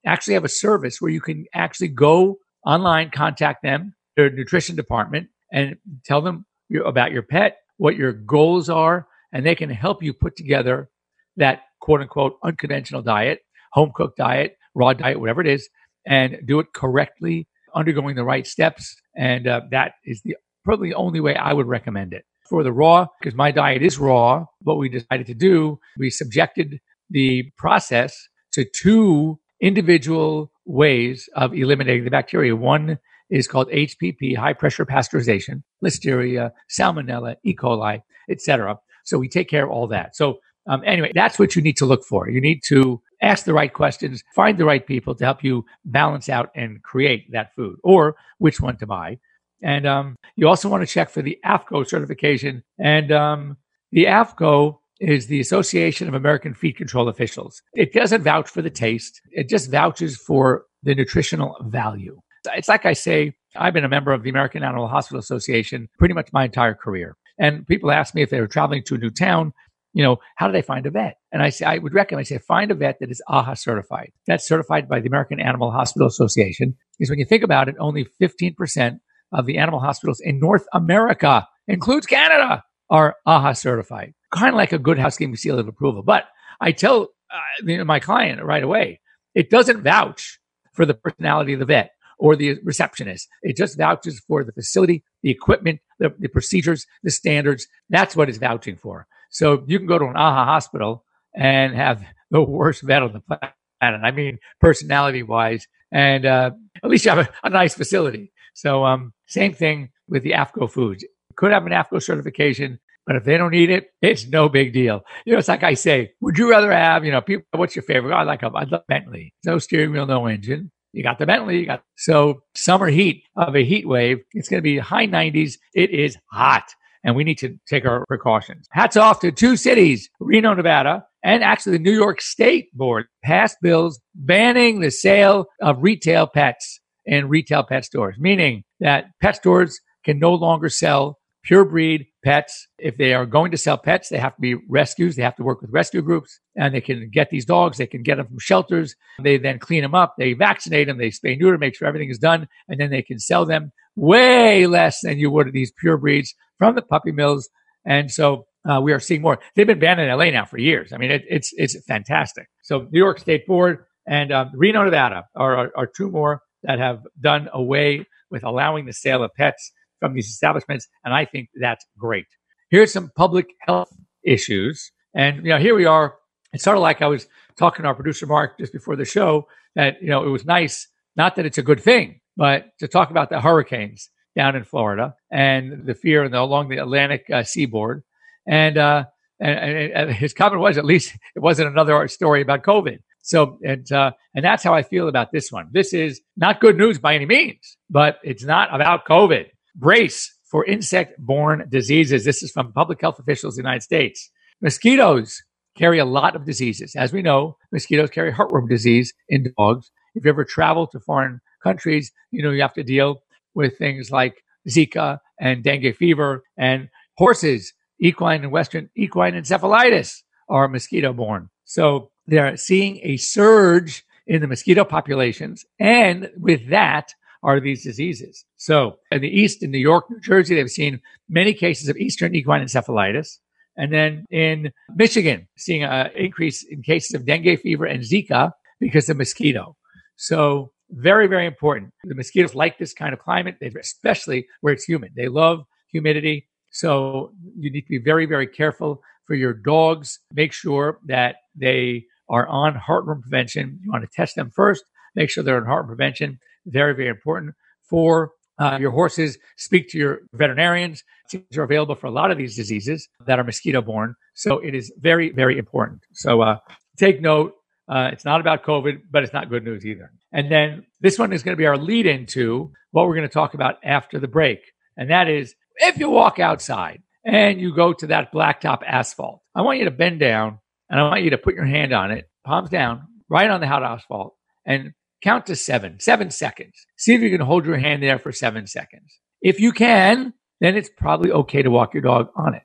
actually 0.05 0.35
have 0.35 0.45
a 0.45 0.49
service 0.49 1.01
where 1.01 1.11
you 1.11 1.21
can 1.21 1.45
actually 1.53 1.87
go 1.87 2.37
online, 2.65 3.09
contact 3.09 3.63
them, 3.63 3.95
their 4.15 4.29
nutrition 4.29 4.75
department, 4.75 5.29
and 5.51 5.77
tell 6.05 6.21
them 6.21 6.45
about 6.85 7.11
your 7.11 7.23
pet, 7.23 7.57
what 7.77 7.95
your 7.95 8.11
goals 8.11 8.69
are, 8.69 9.07
and 9.31 9.45
they 9.45 9.55
can 9.55 9.69
help 9.69 10.03
you 10.03 10.13
put 10.13 10.35
together 10.35 10.89
that 11.37 11.61
quote 11.79 12.01
unquote 12.01 12.37
unconventional 12.43 13.01
diet, 13.01 13.41
home 13.71 13.91
cooked 13.95 14.17
diet, 14.17 14.57
raw 14.75 14.93
diet, 14.93 15.19
whatever 15.19 15.41
it 15.41 15.47
is, 15.47 15.69
and 16.05 16.39
do 16.45 16.59
it 16.59 16.67
correctly, 16.73 17.47
undergoing 17.77 18.15
the 18.15 18.23
right 18.23 18.47
steps. 18.47 18.95
And 19.15 19.47
uh, 19.47 19.61
that 19.71 19.93
is 20.05 20.21
the 20.23 20.35
probably 20.63 20.89
the 20.89 20.95
only 20.95 21.19
way 21.19 21.35
I 21.35 21.53
would 21.53 21.67
recommend 21.67 22.13
it. 22.13 22.25
For 22.49 22.63
the 22.63 22.71
raw, 22.71 23.07
because 23.19 23.35
my 23.35 23.51
diet 23.51 23.81
is 23.83 23.99
raw, 23.99 24.45
what 24.61 24.77
we 24.77 24.89
decided 24.89 25.27
to 25.27 25.33
do, 25.33 25.79
we 25.97 26.09
subjected 26.09 26.79
the 27.09 27.51
process 27.57 28.27
to 28.53 28.65
two 28.65 29.39
individual 29.61 30.51
ways 30.65 31.29
of 31.35 31.53
eliminating 31.53 32.03
the 32.05 32.09
bacteria. 32.11 32.55
One 32.55 32.99
is 33.29 33.47
called 33.47 33.69
HPP, 33.69 34.37
high 34.37 34.53
pressure 34.53 34.85
pasteurization, 34.85 35.63
Listeria, 35.83 36.51
Salmonella, 36.69 37.35
E. 37.43 37.55
coli, 37.55 38.01
etc. 38.29 38.77
So 39.03 39.17
we 39.17 39.27
take 39.27 39.49
care 39.49 39.65
of 39.65 39.71
all 39.71 39.87
that. 39.87 40.15
So 40.15 40.39
um, 40.69 40.81
anyway, 40.85 41.11
that's 41.13 41.39
what 41.39 41.55
you 41.55 41.61
need 41.61 41.77
to 41.77 41.85
look 41.85 42.03
for. 42.03 42.29
You 42.29 42.41
need 42.41 42.61
to 42.67 43.01
ask 43.21 43.45
the 43.45 43.53
right 43.53 43.73
questions, 43.73 44.23
find 44.35 44.57
the 44.57 44.65
right 44.65 44.85
people 44.85 45.15
to 45.15 45.25
help 45.25 45.43
you 45.43 45.65
balance 45.85 46.29
out 46.29 46.49
and 46.55 46.81
create 46.83 47.31
that 47.31 47.53
food 47.55 47.77
or 47.83 48.15
which 48.37 48.61
one 48.61 48.77
to 48.77 48.85
buy. 48.85 49.17
And 49.61 49.87
um, 49.87 50.15
you 50.35 50.47
also 50.47 50.69
want 50.69 50.87
to 50.87 50.93
check 50.93 51.09
for 51.09 51.21
the 51.21 51.39
AAFCO 51.45 51.87
certification. 51.87 52.63
And 52.79 53.11
um, 53.11 53.57
the 53.91 54.05
AAFCO 54.05 54.77
is 54.99 55.27
the 55.27 55.39
Association 55.39 56.07
of 56.07 56.13
American 56.13 56.53
Feed 56.53 56.77
Control 56.77 57.07
Officials. 57.07 57.61
It 57.73 57.93
doesn't 57.93 58.23
vouch 58.23 58.49
for 58.49 58.61
the 58.61 58.69
taste, 58.69 59.21
it 59.31 59.49
just 59.49 59.71
vouches 59.71 60.17
for 60.17 60.65
the 60.83 60.95
nutritional 60.95 61.57
value. 61.61 62.19
It's 62.55 62.69
like 62.69 62.85
I 62.85 62.93
say, 62.93 63.33
I've 63.55 63.73
been 63.73 63.83
a 63.83 63.89
member 63.89 64.13
of 64.13 64.23
the 64.23 64.29
American 64.29 64.63
Animal 64.63 64.87
Hospital 64.87 65.19
Association 65.19 65.89
pretty 65.97 66.13
much 66.13 66.29
my 66.31 66.45
entire 66.45 66.75
career. 66.75 67.17
And 67.39 67.67
people 67.67 67.91
ask 67.91 68.15
me 68.15 68.21
if 68.21 68.29
they 68.29 68.39
were 68.39 68.47
traveling 68.47 68.83
to 68.83 68.95
a 68.95 68.97
new 68.97 69.11
town, 69.11 69.53
you 69.93 70.03
know, 70.03 70.17
how 70.35 70.47
do 70.47 70.53
they 70.53 70.61
find 70.61 70.85
a 70.85 70.91
vet? 70.91 71.17
And 71.31 71.41
I 71.41 71.49
say, 71.49 71.65
I 71.65 71.77
would 71.77 71.93
recommend, 71.93 72.21
I 72.21 72.23
say, 72.23 72.37
find 72.37 72.71
a 72.71 72.75
vet 72.75 72.97
that 72.99 73.11
is 73.11 73.21
AHA 73.27 73.55
certified. 73.55 74.11
That's 74.27 74.47
certified 74.47 74.87
by 74.87 74.99
the 74.99 75.07
American 75.07 75.39
Animal 75.39 75.71
Hospital 75.71 76.07
Association. 76.07 76.75
Because 76.97 77.09
when 77.09 77.19
you 77.19 77.25
think 77.25 77.43
about 77.43 77.69
it, 77.69 77.75
only 77.79 78.07
15% 78.21 78.99
of 79.31 79.45
the 79.45 79.57
animal 79.57 79.79
hospitals 79.79 80.19
in 80.19 80.39
North 80.39 80.65
America, 80.73 81.47
includes 81.67 82.05
Canada, 82.05 82.63
are 82.89 83.15
AHA 83.25 83.53
certified. 83.53 84.13
Kind 84.31 84.49
of 84.49 84.55
like 84.55 84.71
a 84.71 84.77
good 84.77 84.99
housekeeping 84.99 85.35
seal 85.35 85.59
of 85.59 85.67
approval. 85.67 86.03
But 86.03 86.25
I 86.61 86.71
tell 86.71 87.09
uh, 87.31 87.83
my 87.83 87.99
client 87.99 88.43
right 88.43 88.63
away, 88.63 89.01
it 89.35 89.49
doesn't 89.49 89.83
vouch 89.83 90.39
for 90.73 90.85
the 90.85 90.93
personality 90.93 91.53
of 91.53 91.59
the 91.59 91.65
vet 91.65 91.91
or 92.19 92.35
the 92.35 92.57
receptionist. 92.63 93.27
It 93.41 93.57
just 93.57 93.77
vouches 93.77 94.21
for 94.27 94.43
the 94.43 94.51
facility, 94.51 95.03
the 95.21 95.29
equipment, 95.29 95.79
the, 95.99 96.13
the 96.17 96.29
procedures, 96.29 96.85
the 97.03 97.11
standards. 97.11 97.67
That's 97.89 98.15
what 98.15 98.29
it's 98.29 98.37
vouching 98.37 98.77
for. 98.77 99.07
So 99.29 99.63
you 99.67 99.77
can 99.77 99.87
go 99.87 99.99
to 99.99 100.05
an 100.05 100.15
AHA 100.15 100.45
hospital 100.45 101.05
and 101.35 101.75
have 101.75 102.03
the 102.31 102.41
worst 102.41 102.83
vet 102.83 103.03
on 103.03 103.13
the 103.13 103.21
planet. 103.21 103.53
I 103.81 104.11
mean, 104.11 104.39
personality 104.59 105.23
wise, 105.23 105.67
and 105.91 106.25
uh, 106.25 106.51
at 106.83 106.89
least 106.89 107.05
you 107.05 107.11
have 107.11 107.27
a, 107.27 107.29
a 107.43 107.49
nice 107.49 107.75
facility. 107.75 108.31
So, 108.55 108.85
um, 108.85 109.13
same 109.27 109.53
thing 109.53 109.89
with 110.07 110.23
the 110.23 110.31
AAFCO 110.31 110.71
foods. 110.71 111.05
Could 111.35 111.51
have 111.51 111.67
an 111.67 111.71
AAFCO 111.71 112.01
certification, 112.01 112.79
but 113.05 113.15
if 113.15 113.23
they 113.23 113.37
don't 113.37 113.53
eat 113.53 113.69
it, 113.69 113.91
it's 114.01 114.27
no 114.27 114.49
big 114.49 114.73
deal. 114.73 115.01
You 115.25 115.33
know, 115.33 115.39
it's 115.39 115.47
like 115.47 115.63
I 115.63 115.75
say, 115.75 116.11
would 116.21 116.37
you 116.37 116.49
rather 116.49 116.71
have, 116.71 117.05
you 117.05 117.11
know, 117.11 117.21
people, 117.21 117.45
what's 117.51 117.75
your 117.75 117.83
favorite? 117.83 118.15
I 118.15 118.23
like 118.23 118.41
a, 118.41 118.47
I 118.47 118.63
love 118.63 118.81
Bentley. 118.87 119.33
No 119.45 119.59
steering 119.59 119.91
wheel, 119.91 120.07
no 120.07 120.25
engine. 120.25 120.71
You 120.91 121.03
got 121.03 121.19
the 121.19 121.25
Bentley. 121.25 121.59
You 121.59 121.65
got 121.67 121.83
so 121.95 122.41
summer 122.55 122.87
heat 122.87 123.23
of 123.35 123.55
a 123.55 123.63
heat 123.63 123.87
wave. 123.87 124.19
It's 124.33 124.49
going 124.49 124.57
to 124.57 124.63
be 124.63 124.79
high 124.79 125.07
90s. 125.07 125.53
It 125.75 125.91
is 125.91 126.17
hot, 126.31 126.65
and 127.03 127.15
we 127.15 127.23
need 127.23 127.37
to 127.39 127.57
take 127.67 127.85
our 127.85 128.05
precautions. 128.07 128.67
Hats 128.71 128.97
off 128.97 129.19
to 129.21 129.31
two 129.31 129.55
cities, 129.55 130.09
Reno, 130.19 130.53
Nevada, 130.53 131.05
and 131.23 131.43
actually 131.43 131.73
the 131.73 131.83
New 131.83 131.95
York 131.95 132.21
State 132.21 132.73
Board 132.73 133.05
passed 133.23 133.57
bills 133.61 133.99
banning 134.15 134.79
the 134.79 134.91
sale 134.91 135.47
of 135.61 135.81
retail 135.81 136.27
pets 136.27 136.79
in 137.05 137.29
retail 137.29 137.63
pet 137.63 137.85
stores, 137.85 138.15
meaning 138.19 138.63
that 138.79 139.05
pet 139.21 139.35
stores 139.35 139.79
can 140.03 140.19
no 140.19 140.33
longer 140.33 140.69
sell 140.69 141.17
pure 141.47 141.63
breed 141.63 142.05
pets. 142.23 142.67
If 142.77 142.97
they 142.97 143.13
are 143.13 143.25
going 143.25 143.51
to 143.51 143.57
sell 143.57 143.77
pets, 143.77 144.09
they 144.09 144.17
have 144.17 144.35
to 144.35 144.41
be 144.41 144.55
rescues. 144.69 145.15
They 145.15 145.23
have 145.23 145.37
to 145.37 145.43
work 145.43 145.61
with 145.61 145.71
rescue 145.71 146.01
groups 146.01 146.39
and 146.57 146.75
they 146.75 146.81
can 146.81 147.09
get 147.09 147.29
these 147.29 147.45
dogs. 147.45 147.77
They 147.77 147.87
can 147.87 148.03
get 148.03 148.17
them 148.17 148.27
from 148.27 148.39
shelters. 148.39 148.95
They 149.21 149.37
then 149.37 149.57
clean 149.57 149.81
them 149.81 149.95
up. 149.95 150.15
They 150.17 150.33
vaccinate 150.33 150.87
them. 150.87 150.97
They 150.97 151.09
spay 151.09 151.39
neuter, 151.39 151.57
make 151.57 151.75
sure 151.75 151.87
everything 151.87 152.09
is 152.09 152.19
done. 152.19 152.49
And 152.67 152.79
then 152.79 152.89
they 152.89 153.01
can 153.01 153.17
sell 153.17 153.45
them 153.45 153.71
way 153.97 154.67
less 154.67 155.01
than 155.01 155.17
you 155.17 155.29
would 155.31 155.51
these 155.51 155.73
pure 155.77 155.97
breeds 155.97 156.33
from 156.57 156.75
the 156.75 156.81
puppy 156.81 157.11
mills. 157.11 157.49
And 157.85 158.09
so 158.09 158.45
uh, 158.69 158.79
we 158.81 158.93
are 158.93 158.99
seeing 158.99 159.21
more. 159.21 159.39
They've 159.55 159.67
been 159.67 159.79
banned 159.79 159.99
in 159.99 160.09
LA 160.09 160.29
now 160.29 160.45
for 160.45 160.57
years. 160.57 160.93
I 160.93 160.97
mean, 160.97 161.11
it, 161.11 161.25
it's, 161.29 161.51
it's 161.57 161.75
fantastic. 161.85 162.47
So 162.61 162.87
New 162.91 162.99
York 162.99 163.19
State 163.19 163.45
Board 163.45 163.85
and 164.05 164.31
um, 164.31 164.51
Reno, 164.53 164.83
Nevada 164.83 165.25
are, 165.35 165.57
are, 165.57 165.71
are 165.75 165.87
two 165.87 166.09
more 166.09 166.41
that 166.63 166.79
have 166.79 167.01
done 167.19 167.49
away 167.51 168.05
with 168.29 168.43
allowing 168.43 168.85
the 168.85 168.93
sale 168.93 169.23
of 169.23 169.33
pets 169.35 169.71
from 169.99 170.13
these 170.13 170.27
establishments. 170.27 170.87
And 171.03 171.13
I 171.13 171.25
think 171.25 171.49
that's 171.59 171.85
great. 171.97 172.27
Here's 172.69 172.91
some 172.91 173.11
public 173.15 173.47
health 173.61 173.91
issues. 174.23 174.91
And, 175.13 175.37
you 175.37 175.51
know, 175.51 175.57
here 175.57 175.75
we 175.75 175.85
are. 175.85 176.15
It's 176.53 176.63
sort 176.63 176.77
of 176.77 176.83
like 176.83 177.01
I 177.01 177.07
was 177.07 177.27
talking 177.57 177.83
to 177.83 177.89
our 177.89 177.95
producer, 177.95 178.25
Mark, 178.25 178.57
just 178.59 178.73
before 178.73 178.95
the 178.95 179.05
show 179.05 179.47
that, 179.75 180.01
you 180.01 180.09
know, 180.09 180.23
it 180.23 180.29
was 180.29 180.45
nice, 180.45 180.87
not 181.17 181.35
that 181.35 181.45
it's 181.45 181.57
a 181.57 181.63
good 181.63 181.81
thing, 181.81 182.21
but 182.37 182.67
to 182.79 182.87
talk 182.87 183.09
about 183.09 183.29
the 183.29 183.41
hurricanes 183.41 184.09
down 184.35 184.55
in 184.55 184.63
Florida 184.63 185.15
and 185.31 185.85
the 185.85 185.95
fear 185.95 186.23
and 186.23 186.33
the, 186.33 186.39
along 186.39 186.69
the 186.69 186.77
Atlantic 186.77 187.25
uh, 187.33 187.43
seaboard. 187.43 188.03
And, 188.47 188.77
uh, 188.77 189.05
and, 189.39 189.91
and, 189.91 190.11
his 190.11 190.33
comment 190.33 190.61
was, 190.61 190.77
at 190.77 190.85
least 190.85 191.17
it 191.35 191.39
wasn't 191.39 191.69
another 191.69 192.07
story 192.07 192.41
about 192.41 192.63
COVID. 192.63 192.99
So, 193.23 193.59
and, 193.63 193.91
uh, 193.91 194.11
and 194.35 194.45
that's 194.45 194.63
how 194.63 194.73
I 194.73 194.83
feel 194.83 195.09
about 195.09 195.31
this 195.33 195.51
one. 195.51 195.67
This 195.71 195.91
is 195.91 196.21
not 196.37 196.61
good 196.61 196.77
news 196.77 196.99
by 196.99 197.15
any 197.15 197.25
means, 197.25 197.77
but 197.89 198.19
it's 198.23 198.43
not 198.43 198.73
about 198.73 199.05
COVID. 199.05 199.47
Brace 199.75 200.33
for 200.49 200.63
insect 200.63 201.19
borne 201.19 201.67
diseases. 201.69 202.23
This 202.23 202.41
is 202.41 202.51
from 202.51 202.71
public 202.71 203.01
health 203.01 203.19
officials 203.19 203.57
in 203.57 203.63
the 203.63 203.67
United 203.67 203.83
States. 203.83 204.31
Mosquitoes 204.61 205.41
carry 205.77 205.99
a 205.99 206.05
lot 206.05 206.35
of 206.35 206.45
diseases. 206.45 206.95
As 206.95 207.11
we 207.11 207.21
know, 207.21 207.57
mosquitoes 207.71 208.09
carry 208.09 208.31
heartworm 208.31 208.69
disease 208.69 209.13
in 209.29 209.53
dogs. 209.57 209.91
If 210.17 210.25
you 210.25 210.31
ever 210.31 210.43
travel 210.43 210.87
to 210.87 210.99
foreign 210.99 211.39
countries, 211.61 212.11
you 212.31 212.41
know, 212.41 212.51
you 212.51 212.61
have 212.61 212.73
to 212.73 212.83
deal 212.83 213.21
with 213.53 213.77
things 213.77 214.11
like 214.11 214.43
Zika 214.67 215.19
and 215.39 215.63
dengue 215.63 215.95
fever 215.95 216.43
and 216.57 216.89
horses, 217.17 217.73
equine 217.99 218.43
and 218.43 218.51
western 218.51 218.89
equine 218.95 219.33
encephalitis 219.33 220.23
are 220.49 220.67
mosquito 220.67 221.13
borne. 221.13 221.49
So 221.65 222.11
they're 222.25 222.57
seeing 222.57 222.99
a 223.03 223.17
surge 223.17 224.03
in 224.25 224.41
the 224.41 224.47
mosquito 224.47 224.83
populations. 224.83 225.65
And 225.79 226.29
with 226.37 226.69
that 226.69 227.13
are 227.43 227.59
these 227.59 227.83
diseases. 227.83 228.45
So 228.57 228.97
in 229.11 229.21
the 229.21 229.29
East, 229.29 229.63
in 229.63 229.71
New 229.71 229.77
York, 229.77 230.09
New 230.09 230.19
Jersey, 230.19 230.55
they've 230.55 230.69
seen 230.69 231.01
many 231.29 231.53
cases 231.53 231.87
of 231.89 231.97
Eastern 231.97 232.35
equine 232.35 232.63
encephalitis. 232.63 233.37
And 233.77 233.93
then 233.93 234.25
in 234.31 234.71
Michigan, 234.95 235.47
seeing 235.55 235.83
an 235.83 236.09
increase 236.15 236.63
in 236.63 236.81
cases 236.81 237.13
of 237.13 237.25
dengue 237.25 237.59
fever 237.59 237.85
and 237.85 238.01
Zika 238.01 238.51
because 238.79 239.07
of 239.09 239.17
mosquito. 239.17 239.75
So 240.17 240.71
very, 240.89 241.27
very 241.27 241.45
important. 241.45 241.93
The 242.03 242.15
mosquitoes 242.15 242.55
like 242.55 242.77
this 242.77 242.93
kind 242.93 243.13
of 243.13 243.19
climate, 243.19 243.57
especially 243.61 244.47
where 244.61 244.73
it's 244.73 244.85
humid. 244.85 245.13
They 245.15 245.27
love 245.27 245.63
humidity. 245.91 246.47
So 246.71 247.31
you 247.57 247.71
need 247.71 247.81
to 247.81 247.89
be 247.89 247.97
very, 247.99 248.25
very 248.25 248.47
careful 248.47 249.01
for 249.25 249.35
your 249.35 249.53
dogs. 249.53 250.19
Make 250.33 250.53
sure 250.53 250.99
that 251.05 251.37
they 251.55 252.05
are 252.29 252.47
on 252.47 252.73
heartworm 252.75 253.21
prevention. 253.21 253.79
You 253.83 253.91
want 253.91 254.03
to 254.03 254.09
test 254.13 254.35
them 254.35 254.51
first. 254.51 254.83
Make 255.15 255.29
sure 255.29 255.43
they're 255.43 255.57
on 255.57 255.63
heartworm 255.63 255.87
prevention. 255.87 256.39
Very, 256.65 256.93
very 256.93 257.09
important 257.09 257.55
for 257.89 258.31
uh, 258.59 258.77
your 258.79 258.91
horses. 258.91 259.37
Speak 259.57 259.89
to 259.89 259.97
your 259.97 260.19
veterinarians. 260.33 261.03
These 261.31 261.57
are 261.57 261.63
available 261.63 261.95
for 261.95 262.07
a 262.07 262.11
lot 262.11 262.31
of 262.31 262.37
these 262.37 262.55
diseases 262.55 263.07
that 263.25 263.39
are 263.39 263.43
mosquito 263.43 263.81
borne. 263.81 264.15
So 264.33 264.59
it 264.59 264.73
is 264.73 264.91
very, 264.99 265.31
very 265.31 265.57
important. 265.57 266.01
So 266.13 266.41
uh, 266.41 266.57
take 266.97 267.21
note. 267.21 267.53
Uh, 267.89 268.09
it's 268.11 268.25
not 268.25 268.41
about 268.41 268.63
COVID, 268.63 269.03
but 269.09 269.23
it's 269.23 269.33
not 269.33 269.49
good 269.49 269.63
news 269.63 269.85
either. 269.85 270.11
And 270.33 270.51
then 270.51 270.85
this 270.99 271.17
one 271.17 271.31
is 271.31 271.43
going 271.43 271.53
to 271.55 271.59
be 271.59 271.65
our 271.65 271.77
lead 271.77 272.05
into 272.05 272.71
what 272.91 273.07
we're 273.07 273.15
going 273.15 273.27
to 273.27 273.33
talk 273.33 273.53
about 273.53 273.75
after 273.83 274.19
the 274.19 274.27
break. 274.27 274.59
And 274.97 275.09
that 275.09 275.29
is 275.29 275.55
if 275.77 275.97
you 275.97 276.09
walk 276.09 276.39
outside 276.39 277.01
and 277.23 277.61
you 277.61 277.73
go 277.73 277.93
to 277.93 278.07
that 278.07 278.33
blacktop 278.33 278.81
asphalt, 278.85 279.41
I 279.55 279.61
want 279.61 279.79
you 279.79 279.85
to 279.85 279.91
bend 279.91 280.19
down 280.19 280.59
and 280.89 280.99
I 280.99 281.03
want 281.03 281.23
you 281.23 281.29
to 281.31 281.37
put 281.37 281.55
your 281.55 281.65
hand 281.65 281.93
on 281.93 282.11
it, 282.11 282.29
palms 282.45 282.69
down, 282.69 283.07
right 283.29 283.49
on 283.49 283.61
the 283.61 283.67
hot 283.67 283.83
asphalt, 283.83 284.35
and 284.65 284.93
count 285.21 285.45
to 285.47 285.55
seven, 285.55 285.99
seven 285.99 286.31
seconds. 286.31 286.85
See 286.97 287.13
if 287.13 287.21
you 287.21 287.29
can 287.29 287.45
hold 287.45 287.65
your 287.65 287.77
hand 287.77 288.03
there 288.03 288.19
for 288.19 288.31
seven 288.31 288.67
seconds. 288.67 289.17
If 289.41 289.59
you 289.59 289.71
can, 289.71 290.33
then 290.59 290.75
it's 290.75 290.89
probably 290.89 291.31
okay 291.31 291.61
to 291.61 291.71
walk 291.71 291.93
your 291.93 292.03
dog 292.03 292.29
on 292.35 292.53
it. 292.53 292.63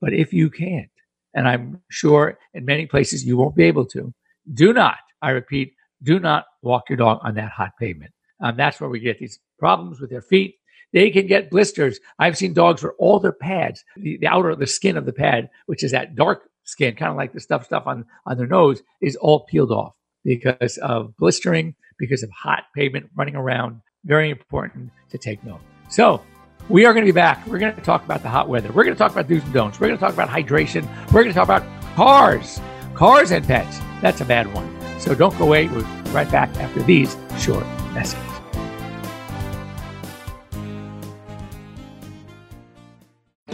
But 0.00 0.12
if 0.12 0.32
you 0.32 0.50
can't, 0.50 0.90
and 1.34 1.48
I'm 1.48 1.82
sure 1.90 2.38
in 2.52 2.64
many 2.64 2.86
places 2.86 3.24
you 3.24 3.36
won't 3.36 3.56
be 3.56 3.64
able 3.64 3.86
to, 3.86 4.12
do 4.52 4.72
not, 4.72 4.98
I 5.22 5.30
repeat, 5.30 5.74
do 6.02 6.18
not 6.18 6.44
walk 6.62 6.88
your 6.88 6.96
dog 6.96 7.20
on 7.22 7.34
that 7.34 7.50
hot 7.50 7.72
pavement. 7.78 8.12
Um, 8.40 8.56
that's 8.56 8.80
where 8.80 8.90
we 8.90 9.00
get 9.00 9.18
these 9.18 9.38
problems 9.58 10.00
with 10.00 10.10
their 10.10 10.22
feet. 10.22 10.56
They 10.92 11.10
can 11.10 11.26
get 11.26 11.50
blisters. 11.50 11.98
I've 12.18 12.36
seen 12.36 12.52
dogs 12.52 12.82
where 12.82 12.92
all 12.98 13.18
their 13.18 13.32
pads, 13.32 13.84
the, 13.96 14.16
the 14.18 14.26
outer, 14.26 14.54
the 14.54 14.66
skin 14.66 14.96
of 14.96 15.06
the 15.06 15.12
pad, 15.12 15.50
which 15.66 15.82
is 15.82 15.90
that 15.92 16.14
dark 16.14 16.48
skin, 16.64 16.94
kind 16.94 17.10
of 17.10 17.16
like 17.16 17.32
the 17.32 17.40
stuff 17.40 17.64
stuff 17.64 17.86
on, 17.86 18.04
on 18.26 18.36
their 18.36 18.46
nose, 18.46 18.82
is 19.00 19.16
all 19.16 19.40
peeled 19.40 19.72
off 19.72 19.94
because 20.24 20.76
of 20.78 21.16
blistering, 21.16 21.74
because 21.98 22.22
of 22.22 22.30
hot 22.30 22.64
pavement 22.74 23.10
running 23.16 23.36
around. 23.36 23.80
Very 24.04 24.30
important 24.30 24.90
to 25.10 25.18
take 25.18 25.42
note. 25.44 25.60
So 25.88 26.22
we 26.68 26.86
are 26.86 26.92
going 26.92 27.04
to 27.04 27.12
be 27.12 27.14
back. 27.14 27.46
We're 27.46 27.58
going 27.58 27.74
to 27.74 27.80
talk 27.80 28.04
about 28.04 28.22
the 28.22 28.28
hot 28.28 28.48
weather. 28.48 28.68
We're 28.68 28.84
going 28.84 28.94
to 28.94 28.98
talk 28.98 29.12
about 29.12 29.28
do's 29.28 29.42
and 29.42 29.52
don'ts. 29.52 29.80
We're 29.80 29.88
going 29.88 29.98
to 29.98 30.04
talk 30.04 30.14
about 30.14 30.28
hydration. 30.28 30.86
We're 31.06 31.22
going 31.22 31.28
to 31.28 31.34
talk 31.34 31.44
about 31.44 31.64
cars, 31.94 32.60
cars 32.94 33.30
and 33.30 33.46
pets. 33.46 33.80
That's 34.00 34.20
a 34.20 34.24
bad 34.24 34.52
one. 34.54 34.70
So 35.00 35.14
don't 35.14 35.36
go 35.38 35.44
away. 35.44 35.68
We're 35.68 35.80
right 36.12 36.30
back 36.30 36.54
after 36.56 36.82
these 36.82 37.16
short 37.38 37.66
messages. 37.92 38.24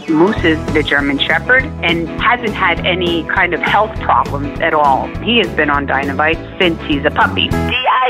Moose 0.09 0.43
is 0.43 0.73
the 0.73 0.83
German 0.83 1.17
Shepherd 1.19 1.63
and 1.83 2.07
hasn't 2.21 2.53
had 2.53 2.85
any 2.85 3.23
kind 3.23 3.53
of 3.53 3.61
health 3.61 3.97
problems 4.01 4.59
at 4.59 4.73
all. 4.73 5.07
He 5.23 5.37
has 5.37 5.47
been 5.55 5.69
on 5.69 5.87
Dinovite 5.87 6.59
since 6.59 6.81
he's 6.81 7.05
a 7.05 7.11
puppy. 7.11 7.47
D-I-N-O-V-I-T-E 7.47 8.09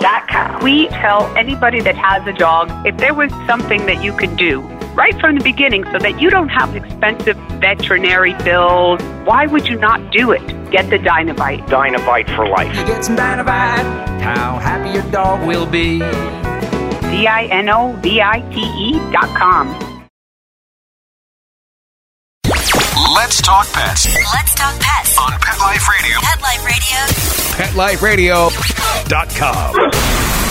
dot 0.00 0.28
com. 0.28 0.62
We 0.62 0.88
tell 0.88 1.24
anybody 1.36 1.80
that 1.80 1.96
has 1.96 2.26
a 2.26 2.32
dog, 2.32 2.70
if 2.86 2.96
there 2.98 3.14
was 3.14 3.30
something 3.46 3.86
that 3.86 4.04
you 4.04 4.12
could 4.12 4.36
do 4.36 4.60
right 4.98 5.18
from 5.20 5.36
the 5.38 5.44
beginning 5.44 5.84
so 5.92 5.98
that 6.00 6.20
you 6.20 6.28
don't 6.28 6.48
have 6.48 6.74
expensive 6.74 7.36
veterinary 7.60 8.34
bills, 8.42 9.00
why 9.24 9.46
would 9.46 9.68
you 9.68 9.78
not 9.78 10.10
do 10.10 10.32
it? 10.32 10.44
Get 10.72 10.90
the 10.90 10.98
Dinovite. 10.98 11.64
Dinovite 11.68 12.34
for 12.34 12.48
life. 12.48 12.76
You 12.76 12.84
get 12.84 13.04
some 13.04 13.16
Dinovite, 13.16 13.84
how 14.20 14.58
happy 14.58 14.90
your 14.98 15.08
dog 15.12 15.46
will 15.46 15.66
be. 15.66 16.00
D-I-N-O-V-I-T-E 17.10 18.92
dot 19.12 19.36
com. 19.36 19.68
Let's 23.14 23.40
talk 23.40 23.66
pets 23.72 24.06
Let's 24.34 24.54
talk 24.54 24.78
pets. 24.80 25.16
on 25.18 25.32
Pet 25.40 25.58
Life 25.58 25.88
Radio. 25.88 26.18
Pet 26.20 26.40
Life 27.76 28.02
Radio. 28.02 28.48
PetLifeRadio.com. 28.48 30.47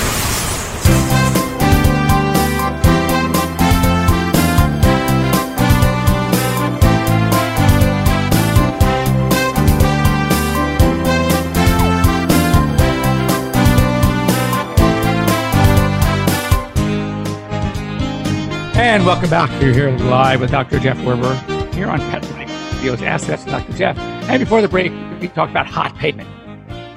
And 18.77 19.07
welcome 19.07 19.31
back. 19.31 19.50
You're 19.60 19.74
here 19.74 19.89
live 19.89 20.39
with 20.39 20.51
Dr. 20.51 20.79
Jeff 20.79 20.98
Werber 21.00 21.74
here 21.74 21.89
on 21.89 21.98
Pet 21.98 22.22
Life. 22.34 22.48
Videos 22.79 23.01
Ask 23.01 23.25
That's 23.25 23.43
Dr. 23.43 23.74
Jeff. 23.74 23.98
And 23.98 24.39
before 24.39 24.62
the 24.62 24.67
break, 24.67 24.91
we 25.19 25.29
talked 25.29 25.50
about 25.50 25.65
hot 25.65 25.96
pavement. 25.98 26.29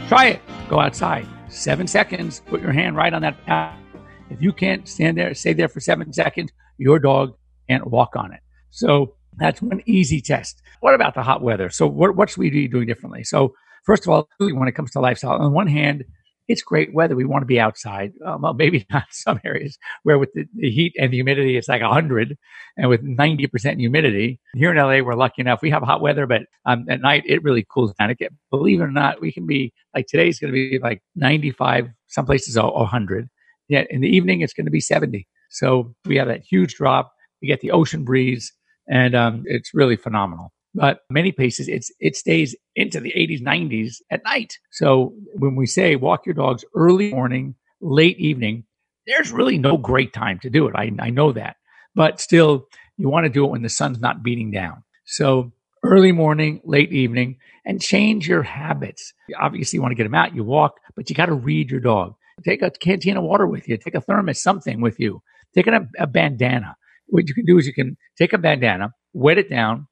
Try 0.07 0.27
it. 0.27 0.43
Go 0.69 0.79
outside. 0.79 1.27
Seven 1.49 1.87
seconds. 1.87 2.43
Put 2.49 2.61
your 2.61 2.73
hand 2.73 2.97
right 2.97 3.15
on 3.15 3.23
that. 3.23 3.43
path. 3.47 3.79
If 4.29 4.43
you 4.43 4.53
can't 4.53 4.87
stand 4.87 5.17
there, 5.17 5.33
stay 5.33 5.55
there 5.55 5.69
for 5.69 5.81
seven 5.81 6.13
seconds, 6.13 6.53
your 6.77 6.99
dog 6.99 7.35
can't 7.67 7.87
walk 7.87 8.15
on 8.15 8.35
it. 8.35 8.41
So 8.69 9.15
that's 9.39 9.63
one 9.63 9.81
easy 9.87 10.21
test. 10.21 10.61
What 10.81 10.95
about 10.95 11.15
the 11.15 11.23
hot 11.23 11.41
weather? 11.41 11.71
So 11.71 11.87
what, 11.87 12.15
what 12.15 12.29
should 12.29 12.41
we 12.41 12.51
be 12.51 12.69
doing 12.69 12.89
differently? 12.89 13.25
So 13.25 13.55
first 13.85 14.03
of 14.07 14.11
all, 14.11 14.29
when 14.39 14.69
it 14.69 14.73
comes 14.73 14.91
to 14.91 15.01
lifestyle, 15.01 15.41
on 15.41 15.55
one 15.55 15.67
hand, 15.67 16.05
it's 16.51 16.63
great 16.63 16.93
weather. 16.93 17.15
We 17.15 17.25
want 17.25 17.43
to 17.43 17.47
be 17.47 17.61
outside. 17.61 18.13
Um, 18.27 18.43
well, 18.43 18.55
maybe 18.55 18.87
not 18.93 19.05
some 19.11 19.41
areas 19.45 19.79
where 20.03 20.19
with 20.19 20.33
the, 20.35 20.45
the 20.57 20.71
heat 20.71 20.95
and 20.99 21.13
the 21.13 21.17
humidity, 21.17 21.57
it's 21.57 21.69
like 21.69 21.81
100 21.81 22.37
and 22.77 22.89
with 22.89 23.03
90% 23.03 23.79
humidity. 23.79 24.41
Here 24.55 24.73
in 24.73 24.77
LA, 24.77 25.05
we're 25.05 25.15
lucky 25.15 25.43
enough. 25.43 25.63
We 25.63 25.71
have 25.71 25.83
hot 25.83 26.01
weather, 26.01 26.27
but 26.27 26.43
um, 26.67 26.87
at 26.89 27.01
night, 27.01 27.23
it 27.27 27.43
really 27.45 27.65
cools 27.73 27.95
down. 27.95 28.13
Get, 28.19 28.33
believe 28.51 28.81
it 28.81 28.85
or 28.85 28.91
not, 28.91 29.21
we 29.21 29.33
can 29.33 29.47
be 29.47 29.73
like 29.95 30.07
today's 30.09 30.41
going 30.41 30.53
to 30.53 30.71
be 30.71 30.79
like 30.81 31.03
95, 31.15 31.89
some 32.09 32.27
places 32.27 32.57
are 32.57 32.73
100. 32.73 33.29
Yet 33.69 33.87
in 33.91 34.01
the 34.01 34.09
evening, 34.09 34.41
it's 34.41 34.53
going 34.53 34.67
to 34.67 34.73
be 34.73 34.81
70. 34.81 35.27
So 35.51 35.95
we 36.05 36.17
have 36.17 36.27
that 36.27 36.43
huge 36.43 36.75
drop. 36.75 37.13
We 37.41 37.49
get 37.49 37.61
the 37.61 37.71
ocean 37.71 38.05
breeze 38.05 38.53
and 38.89 39.15
um, 39.15 39.45
it's 39.47 39.73
really 39.73 39.97
phenomenal. 39.97 40.53
But 40.75 41.01
many 41.11 41.33
places, 41.33 41.69
it's 41.69 41.91
it 41.99 42.15
stays 42.17 42.55
into 42.77 43.01
the 43.01 43.13
80s, 43.13 43.43
90s 43.43 43.97
at 44.11 44.23
night. 44.25 44.59
So 44.71 45.15
when 45.35 45.57
we 45.57 45.67
say 45.67 45.97
walk 45.97 46.27
your 46.27 46.35
dogs 46.35 46.65
early 46.75 47.13
morning, 47.13 47.57
late 47.81 48.19
evening, 48.19 48.65
there's 49.07 49.33
really 49.33 49.59
no 49.59 49.77
great 49.77 50.13
time 50.13 50.39
to 50.41 50.51
do 50.51 50.69
it. 50.69 50.75
I, 50.77 50.93
I 51.01 51.11
know 51.11 51.33
that, 51.33 51.57
but 51.95 52.21
still, 52.21 52.67
you 52.97 53.09
want 53.09 53.25
to 53.25 53.31
do 53.31 53.45
it 53.45 53.51
when 53.51 53.63
the 53.63 53.69
sun's 53.69 53.99
not 53.99 54.23
beating 54.23 54.51
down. 54.51 54.85
So 55.07 55.53
early 55.83 56.13
morning, 56.13 56.61
late 56.65 56.93
evening, 56.93 57.39
and 57.65 57.81
change 57.81 58.29
your 58.29 58.43
habits. 58.43 59.13
Obviously, 59.39 59.79
you 59.79 59.83
want 59.83 59.93
to 59.93 59.97
get 59.97 60.05
them 60.05 60.15
out. 60.15 60.35
You 60.35 60.45
walk, 60.45 60.75
but 60.95 61.09
you 61.09 61.17
got 61.17 61.27
to 61.27 61.35
read 61.35 61.71
your 61.71 61.81
dog. 61.81 62.15
Take 62.45 62.63
a 62.63 62.71
canteen 62.71 63.17
of 63.17 63.25
water 63.25 63.47
with 63.47 63.69
you. 63.69 63.77
Take 63.77 63.95
a 63.95 64.01
thermos, 64.01 64.43
something 64.43 64.81
with 64.81 65.01
you. 65.01 65.23
Take 65.55 65.67
a, 65.67 65.87
a 65.99 66.07
bandana. 66.07 66.77
What 67.07 67.29
you 67.29 67.35
can 67.35 67.45
do 67.45 67.59
is 67.59 67.67
you 67.67 67.75
can 67.75 67.97
take 68.17 68.33
a 68.33 68.39
bandana, 68.39 68.93
wet 69.13 69.39
it 69.39 69.51
down, 69.51 69.89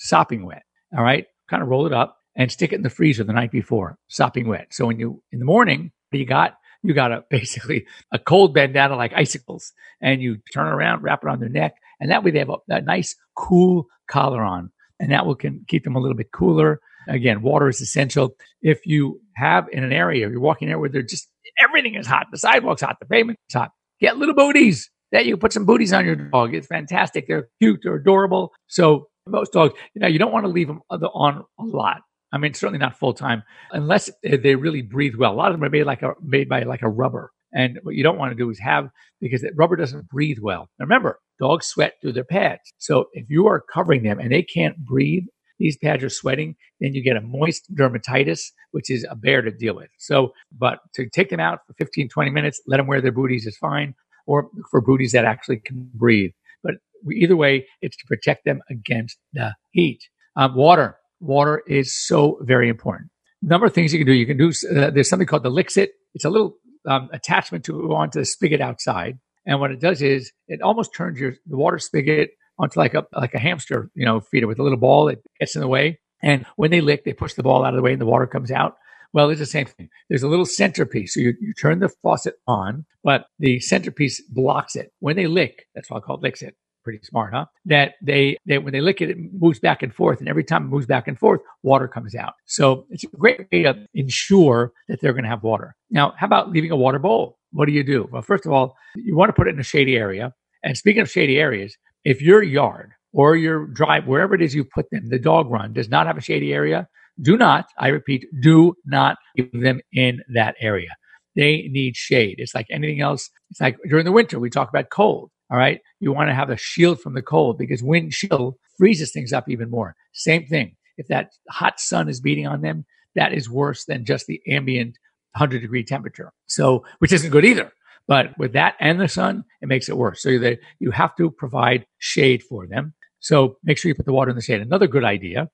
sopping 0.00 0.44
wet. 0.44 0.64
All 0.96 1.04
right. 1.04 1.26
Kind 1.48 1.62
of 1.62 1.68
roll 1.68 1.86
it 1.86 1.92
up 1.92 2.18
and 2.34 2.50
stick 2.50 2.72
it 2.72 2.76
in 2.76 2.82
the 2.82 2.90
freezer 2.90 3.22
the 3.22 3.32
night 3.32 3.52
before, 3.52 3.98
sopping 4.08 4.48
wet. 4.48 4.68
So 4.70 4.86
when 4.86 4.98
you, 4.98 5.22
in 5.30 5.38
the 5.38 5.44
morning, 5.44 5.92
you 6.10 6.24
got, 6.24 6.54
you 6.82 6.94
got 6.94 7.12
a 7.12 7.24
basically 7.30 7.86
a 8.10 8.18
cold 8.18 8.54
bandana 8.54 8.96
like 8.96 9.12
icicles 9.14 9.72
and 10.00 10.22
you 10.22 10.38
turn 10.52 10.66
around, 10.66 11.02
wrap 11.02 11.22
it 11.22 11.28
on 11.28 11.38
their 11.38 11.48
neck. 11.48 11.74
And 12.00 12.10
that 12.10 12.24
way 12.24 12.30
they 12.30 12.38
have 12.38 12.50
a, 12.50 12.56
a 12.68 12.80
nice 12.80 13.14
cool 13.36 13.86
collar 14.08 14.42
on 14.42 14.70
and 14.98 15.12
that 15.12 15.26
will 15.26 15.34
can 15.34 15.64
keep 15.68 15.84
them 15.84 15.96
a 15.96 16.00
little 16.00 16.16
bit 16.16 16.32
cooler. 16.32 16.80
Again, 17.08 17.42
water 17.42 17.68
is 17.68 17.80
essential. 17.80 18.36
If 18.62 18.86
you 18.86 19.20
have 19.34 19.66
in 19.72 19.84
an 19.84 19.92
area, 19.92 20.28
you're 20.28 20.40
walking 20.40 20.68
there 20.68 20.78
where 20.78 20.88
they're 20.88 21.02
just, 21.02 21.28
everything 21.58 21.94
is 21.94 22.06
hot. 22.06 22.26
The 22.30 22.38
sidewalk's 22.38 22.82
hot. 22.82 22.96
The 23.00 23.06
pavement's 23.06 23.40
hot. 23.52 23.72
Get 24.00 24.18
little 24.18 24.34
booties 24.34 24.90
that 25.12 25.26
you 25.26 25.36
put 25.36 25.52
some 25.52 25.64
booties 25.64 25.92
on 25.92 26.04
your 26.04 26.16
dog. 26.16 26.54
It's 26.54 26.66
fantastic. 26.66 27.26
They're 27.26 27.48
cute. 27.60 27.80
They're 27.82 27.96
adorable. 27.96 28.52
So 28.66 29.08
most 29.26 29.52
dogs, 29.52 29.74
you 29.94 30.00
know, 30.00 30.08
you 30.08 30.18
don't 30.18 30.32
want 30.32 30.44
to 30.44 30.50
leave 30.50 30.66
them 30.66 30.80
on 30.90 31.44
a 31.58 31.64
lot. 31.64 32.02
I 32.32 32.38
mean, 32.38 32.54
certainly 32.54 32.78
not 32.78 32.96
full 32.96 33.12
time 33.12 33.42
unless 33.72 34.10
they 34.22 34.54
really 34.54 34.82
breathe 34.82 35.16
well. 35.16 35.32
A 35.32 35.34
lot 35.34 35.50
of 35.50 35.54
them 35.54 35.64
are 35.64 35.70
made 35.70 35.84
like 35.84 36.02
a 36.02 36.14
made 36.22 36.48
by 36.48 36.62
like 36.62 36.82
a 36.82 36.88
rubber, 36.88 37.32
and 37.52 37.78
what 37.82 37.96
you 37.96 38.04
don't 38.04 38.18
want 38.18 38.30
to 38.30 38.36
do 38.36 38.50
is 38.50 38.58
have 38.60 38.88
because 39.20 39.42
that 39.42 39.56
rubber 39.56 39.76
doesn't 39.76 40.08
breathe 40.08 40.38
well. 40.40 40.68
Now 40.78 40.84
remember, 40.84 41.18
dogs 41.40 41.66
sweat 41.66 41.94
through 42.00 42.12
their 42.12 42.24
pads, 42.24 42.60
so 42.78 43.06
if 43.14 43.28
you 43.28 43.46
are 43.48 43.60
covering 43.60 44.04
them 44.04 44.20
and 44.20 44.30
they 44.30 44.42
can't 44.42 44.76
breathe, 44.78 45.24
these 45.58 45.76
pads 45.76 46.04
are 46.04 46.08
sweating, 46.08 46.56
then 46.80 46.94
you 46.94 47.02
get 47.02 47.16
a 47.16 47.20
moist 47.20 47.72
dermatitis, 47.74 48.52
which 48.70 48.90
is 48.90 49.04
a 49.10 49.16
bear 49.16 49.42
to 49.42 49.50
deal 49.50 49.74
with. 49.74 49.90
So, 49.98 50.32
but 50.56 50.78
to 50.94 51.08
take 51.08 51.30
them 51.30 51.40
out 51.40 51.60
for 51.66 51.74
15, 51.74 52.08
20 52.08 52.30
minutes, 52.30 52.62
let 52.66 52.78
them 52.78 52.86
wear 52.86 53.00
their 53.00 53.12
booties 53.12 53.46
is 53.46 53.58
fine, 53.58 53.94
or 54.26 54.48
for 54.70 54.80
booties 54.80 55.12
that 55.12 55.24
actually 55.24 55.58
can 55.58 55.90
breathe. 55.94 56.30
But 56.62 56.74
either 57.12 57.36
way, 57.36 57.66
it's 57.80 57.96
to 57.96 58.06
protect 58.06 58.44
them 58.44 58.60
against 58.70 59.18
the 59.32 59.54
heat. 59.70 60.00
Um, 60.36 60.54
water. 60.54 60.96
Water 61.20 61.62
is 61.66 61.94
so 61.94 62.38
very 62.42 62.68
important. 62.68 63.10
Number 63.42 63.66
of 63.66 63.74
things 63.74 63.92
you 63.92 63.98
can 63.98 64.06
do. 64.06 64.12
You 64.12 64.26
can 64.26 64.36
do, 64.36 64.48
uh, 64.48 64.90
there's 64.90 65.08
something 65.08 65.26
called 65.26 65.42
the 65.42 65.50
Lixit. 65.50 65.88
It's 66.14 66.24
a 66.24 66.30
little 66.30 66.56
um, 66.86 67.08
attachment 67.12 67.64
to 67.66 67.94
onto 67.94 68.18
the 68.18 68.24
spigot 68.24 68.60
outside. 68.60 69.18
And 69.46 69.60
what 69.60 69.70
it 69.70 69.80
does 69.80 70.02
is 70.02 70.32
it 70.48 70.60
almost 70.62 70.94
turns 70.94 71.18
your 71.18 71.34
the 71.46 71.56
water 71.56 71.78
spigot 71.78 72.30
onto 72.58 72.78
like 72.78 72.94
a 72.94 73.06
like 73.14 73.34
a 73.34 73.38
hamster, 73.38 73.90
you 73.94 74.04
know, 74.04 74.20
feeder 74.20 74.46
with 74.46 74.58
a 74.58 74.62
little 74.62 74.78
ball 74.78 75.06
that 75.06 75.18
gets 75.38 75.54
in 75.54 75.62
the 75.62 75.68
way. 75.68 75.98
And 76.22 76.44
when 76.56 76.70
they 76.70 76.82
lick, 76.82 77.04
they 77.04 77.14
push 77.14 77.34
the 77.34 77.42
ball 77.42 77.64
out 77.64 77.72
of 77.72 77.76
the 77.76 77.82
way 77.82 77.92
and 77.92 78.00
the 78.00 78.06
water 78.06 78.26
comes 78.26 78.50
out. 78.50 78.76
Well, 79.12 79.30
it's 79.30 79.40
the 79.40 79.46
same 79.46 79.66
thing. 79.66 79.88
There's 80.08 80.22
a 80.22 80.28
little 80.28 80.46
centerpiece. 80.46 81.14
So 81.14 81.20
you, 81.20 81.34
you 81.40 81.52
turn 81.54 81.80
the 81.80 81.88
faucet 82.02 82.34
on, 82.46 82.84
but 83.02 83.26
the 83.38 83.58
centerpiece 83.60 84.22
blocks 84.22 84.76
it. 84.76 84.92
When 85.00 85.16
they 85.16 85.26
lick, 85.26 85.66
that's 85.74 85.90
why 85.90 85.98
I 85.98 86.00
call 86.00 86.16
it 86.16 86.22
licks 86.22 86.42
it. 86.42 86.54
Pretty 86.82 87.00
smart, 87.02 87.34
huh? 87.34 87.44
That 87.66 87.94
they, 88.02 88.38
they 88.46 88.56
when 88.56 88.72
they 88.72 88.80
lick 88.80 89.02
it, 89.02 89.10
it 89.10 89.18
moves 89.38 89.58
back 89.58 89.82
and 89.82 89.94
forth, 89.94 90.18
and 90.18 90.28
every 90.30 90.44
time 90.44 90.64
it 90.64 90.68
moves 90.68 90.86
back 90.86 91.08
and 91.08 91.18
forth, 91.18 91.40
water 91.62 91.86
comes 91.86 92.14
out. 92.14 92.32
So 92.46 92.86
it's 92.88 93.04
a 93.04 93.08
great 93.08 93.48
way 93.52 93.64
to 93.64 93.86
ensure 93.92 94.72
that 94.88 95.00
they're 95.00 95.12
going 95.12 95.24
to 95.24 95.28
have 95.28 95.42
water. 95.42 95.76
Now, 95.90 96.14
how 96.16 96.26
about 96.26 96.50
leaving 96.50 96.70
a 96.70 96.76
water 96.76 96.98
bowl? 96.98 97.36
What 97.52 97.66
do 97.66 97.72
you 97.72 97.84
do? 97.84 98.08
Well, 98.10 98.22
first 98.22 98.46
of 98.46 98.52
all, 98.52 98.76
you 98.94 99.14
want 99.14 99.28
to 99.28 99.34
put 99.34 99.46
it 99.46 99.54
in 99.54 99.60
a 99.60 99.64
shady 99.64 99.96
area. 99.96 100.32
And 100.62 100.76
speaking 100.76 101.02
of 101.02 101.10
shady 101.10 101.38
areas, 101.38 101.76
if 102.04 102.22
your 102.22 102.42
yard 102.42 102.92
or 103.12 103.36
your 103.36 103.66
drive, 103.66 104.06
wherever 104.06 104.34
it 104.34 104.40
is 104.40 104.54
you 104.54 104.64
put 104.64 104.88
them, 104.90 105.10
the 105.10 105.18
dog 105.18 105.50
run 105.50 105.74
does 105.74 105.90
not 105.90 106.06
have 106.06 106.16
a 106.16 106.22
shady 106.22 106.54
area, 106.54 106.88
do 107.22 107.36
not, 107.36 107.66
I 107.78 107.88
repeat, 107.88 108.26
do 108.40 108.74
not 108.84 109.16
keep 109.36 109.52
them 109.52 109.80
in 109.92 110.20
that 110.34 110.54
area. 110.60 110.90
They 111.36 111.68
need 111.70 111.96
shade. 111.96 112.36
It's 112.38 112.54
like 112.54 112.66
anything 112.70 113.00
else. 113.00 113.30
It's 113.50 113.60
like 113.60 113.76
during 113.88 114.04
the 114.04 114.12
winter, 114.12 114.38
we 114.38 114.50
talk 114.50 114.68
about 114.68 114.90
cold. 114.90 115.30
All 115.50 115.58
right. 115.58 115.80
You 115.98 116.12
want 116.12 116.28
to 116.28 116.34
have 116.34 116.50
a 116.50 116.56
shield 116.56 117.00
from 117.00 117.14
the 117.14 117.22
cold 117.22 117.58
because 117.58 117.82
wind 117.82 118.12
chill 118.12 118.56
freezes 118.78 119.12
things 119.12 119.32
up 119.32 119.48
even 119.48 119.70
more. 119.70 119.94
Same 120.12 120.46
thing. 120.46 120.76
If 120.96 121.08
that 121.08 121.30
hot 121.48 121.80
sun 121.80 122.08
is 122.08 122.20
beating 122.20 122.46
on 122.46 122.62
them, 122.62 122.84
that 123.14 123.32
is 123.32 123.50
worse 123.50 123.84
than 123.84 124.04
just 124.04 124.26
the 124.26 124.40
ambient 124.48 124.96
100 125.32 125.60
degree 125.60 125.84
temperature. 125.84 126.32
So, 126.46 126.84
which 126.98 127.12
isn't 127.12 127.30
good 127.30 127.44
either. 127.44 127.72
But 128.06 128.36
with 128.38 128.52
that 128.52 128.74
and 128.80 129.00
the 129.00 129.08
sun, 129.08 129.44
it 129.60 129.68
makes 129.68 129.88
it 129.88 129.96
worse. 129.96 130.22
So 130.22 130.38
that 130.38 130.58
you 130.78 130.90
have 130.90 131.14
to 131.16 131.30
provide 131.30 131.86
shade 131.98 132.42
for 132.42 132.66
them. 132.66 132.94
So 133.20 133.56
make 133.62 133.78
sure 133.78 133.88
you 133.88 133.94
put 133.94 134.06
the 134.06 134.12
water 134.12 134.30
in 134.30 134.36
the 134.36 134.42
shade. 134.42 134.60
Another 134.60 134.86
good 134.86 135.04
idea 135.04 135.48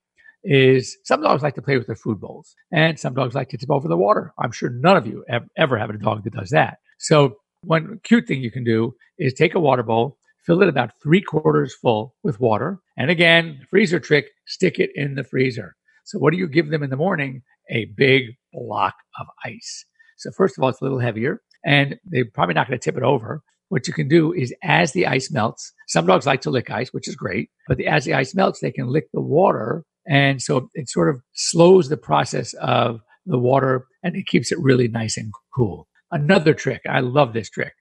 is 0.47 0.97
some 1.05 1.21
dogs 1.23 1.43
like 1.43 1.57
to 1.57 1.63
play 1.63 1.77
with 1.77 1.89
their 1.89 1.97
food 1.97 2.21
bowls 2.21 2.55
and 2.73 2.99
some 2.99 3.15
dogs 3.15 3.35
like 3.35 3.49
to 3.49 3.59
tip 3.59 3.71
over 3.71 3.89
the 3.89 3.97
water. 3.97 4.33
I'm 4.39 4.53
sure 4.53 4.71
none 4.71 4.97
of 4.97 5.07
you 5.07 5.25
ever 5.57 5.77
have 5.77 5.91
a 5.91 5.99
dog 5.99 6.23
that 6.25 6.35
does 6.35 6.51
that. 6.51 6.79
So 6.99 7.37
one 7.63 8.01
cute 8.05 8.27
thing 8.29 8.41
you 8.41 8.51
can 8.51 8.65
do 8.65 8.95
is 9.19 9.35
take 9.35 9.55
a 9.55 9.61
water 9.61 9.83
bowl, 9.83 10.19
fill 10.45 10.63
it 10.63 10.69
about 10.69 10.93
three 11.03 11.21
quarters 11.21 11.75
full 11.75 12.15
with 12.23 12.39
water. 12.39 12.79
And 12.97 13.11
again, 13.11 13.61
freezer 13.69 13.99
trick, 13.99 14.27
stick 14.47 14.79
it 14.79 14.91
in 14.95 15.17
the 15.17 15.25
freezer. 15.25 15.75
So 16.05 16.19
what 16.19 16.31
do 16.31 16.39
you 16.39 16.47
give 16.47 16.71
them 16.71 16.85
in 16.85 16.91
the 16.91 16.97
morning? 16.97 17.43
A 17.71 17.87
big 17.97 18.37
block 18.53 18.95
of 19.19 19.27
ice. 19.45 19.85
So 20.17 20.31
first 20.31 20.57
of 20.57 20.63
all, 20.63 20.71
it's 20.71 20.81
a 20.81 20.85
little 20.85 21.01
heavier 21.01 21.43
and 21.65 21.97
they're 22.05 22.31
probably 22.33 22.55
not 22.55 22.69
going 22.69 22.79
to 22.79 22.85
tip 22.85 22.97
it 22.97 23.03
over. 23.03 23.43
What 23.69 23.89
you 23.89 23.93
can 23.93 24.07
do 24.07 24.33
is 24.33 24.55
as 24.63 24.93
the 24.93 25.09
ice 25.09 25.33
melts, 25.33 25.73
some 25.89 26.07
dogs 26.07 26.25
like 26.25 26.41
to 26.43 26.51
lick 26.51 26.71
ice, 26.71 26.91
which 26.93 27.09
is 27.09 27.17
great, 27.17 27.51
but 27.67 27.79
the, 27.79 27.89
as 27.89 28.05
the 28.05 28.15
ice 28.15 28.33
melts, 28.33 28.61
they 28.61 28.71
can 28.71 28.87
lick 28.87 29.09
the 29.13 29.21
water. 29.21 29.83
And 30.09 30.41
so 30.41 30.71
it 30.75 30.89
sort 30.89 31.09
of 31.09 31.21
slows 31.35 31.89
the 31.89 31.97
process 31.97 32.55
of 32.55 33.01
the 33.27 33.39
water 33.39 33.87
and 34.03 34.15
it 34.17 34.27
keeps 34.27 34.53
it 34.53 34.59
really 34.61 34.89
nice 34.89 35.17
and 35.17 35.33
cool. 35.55 35.89
Another 36.11 36.55
trick. 36.55 36.83
I 36.89 37.01
love 37.01 37.33
this 37.33 37.51
trick. 37.51 37.73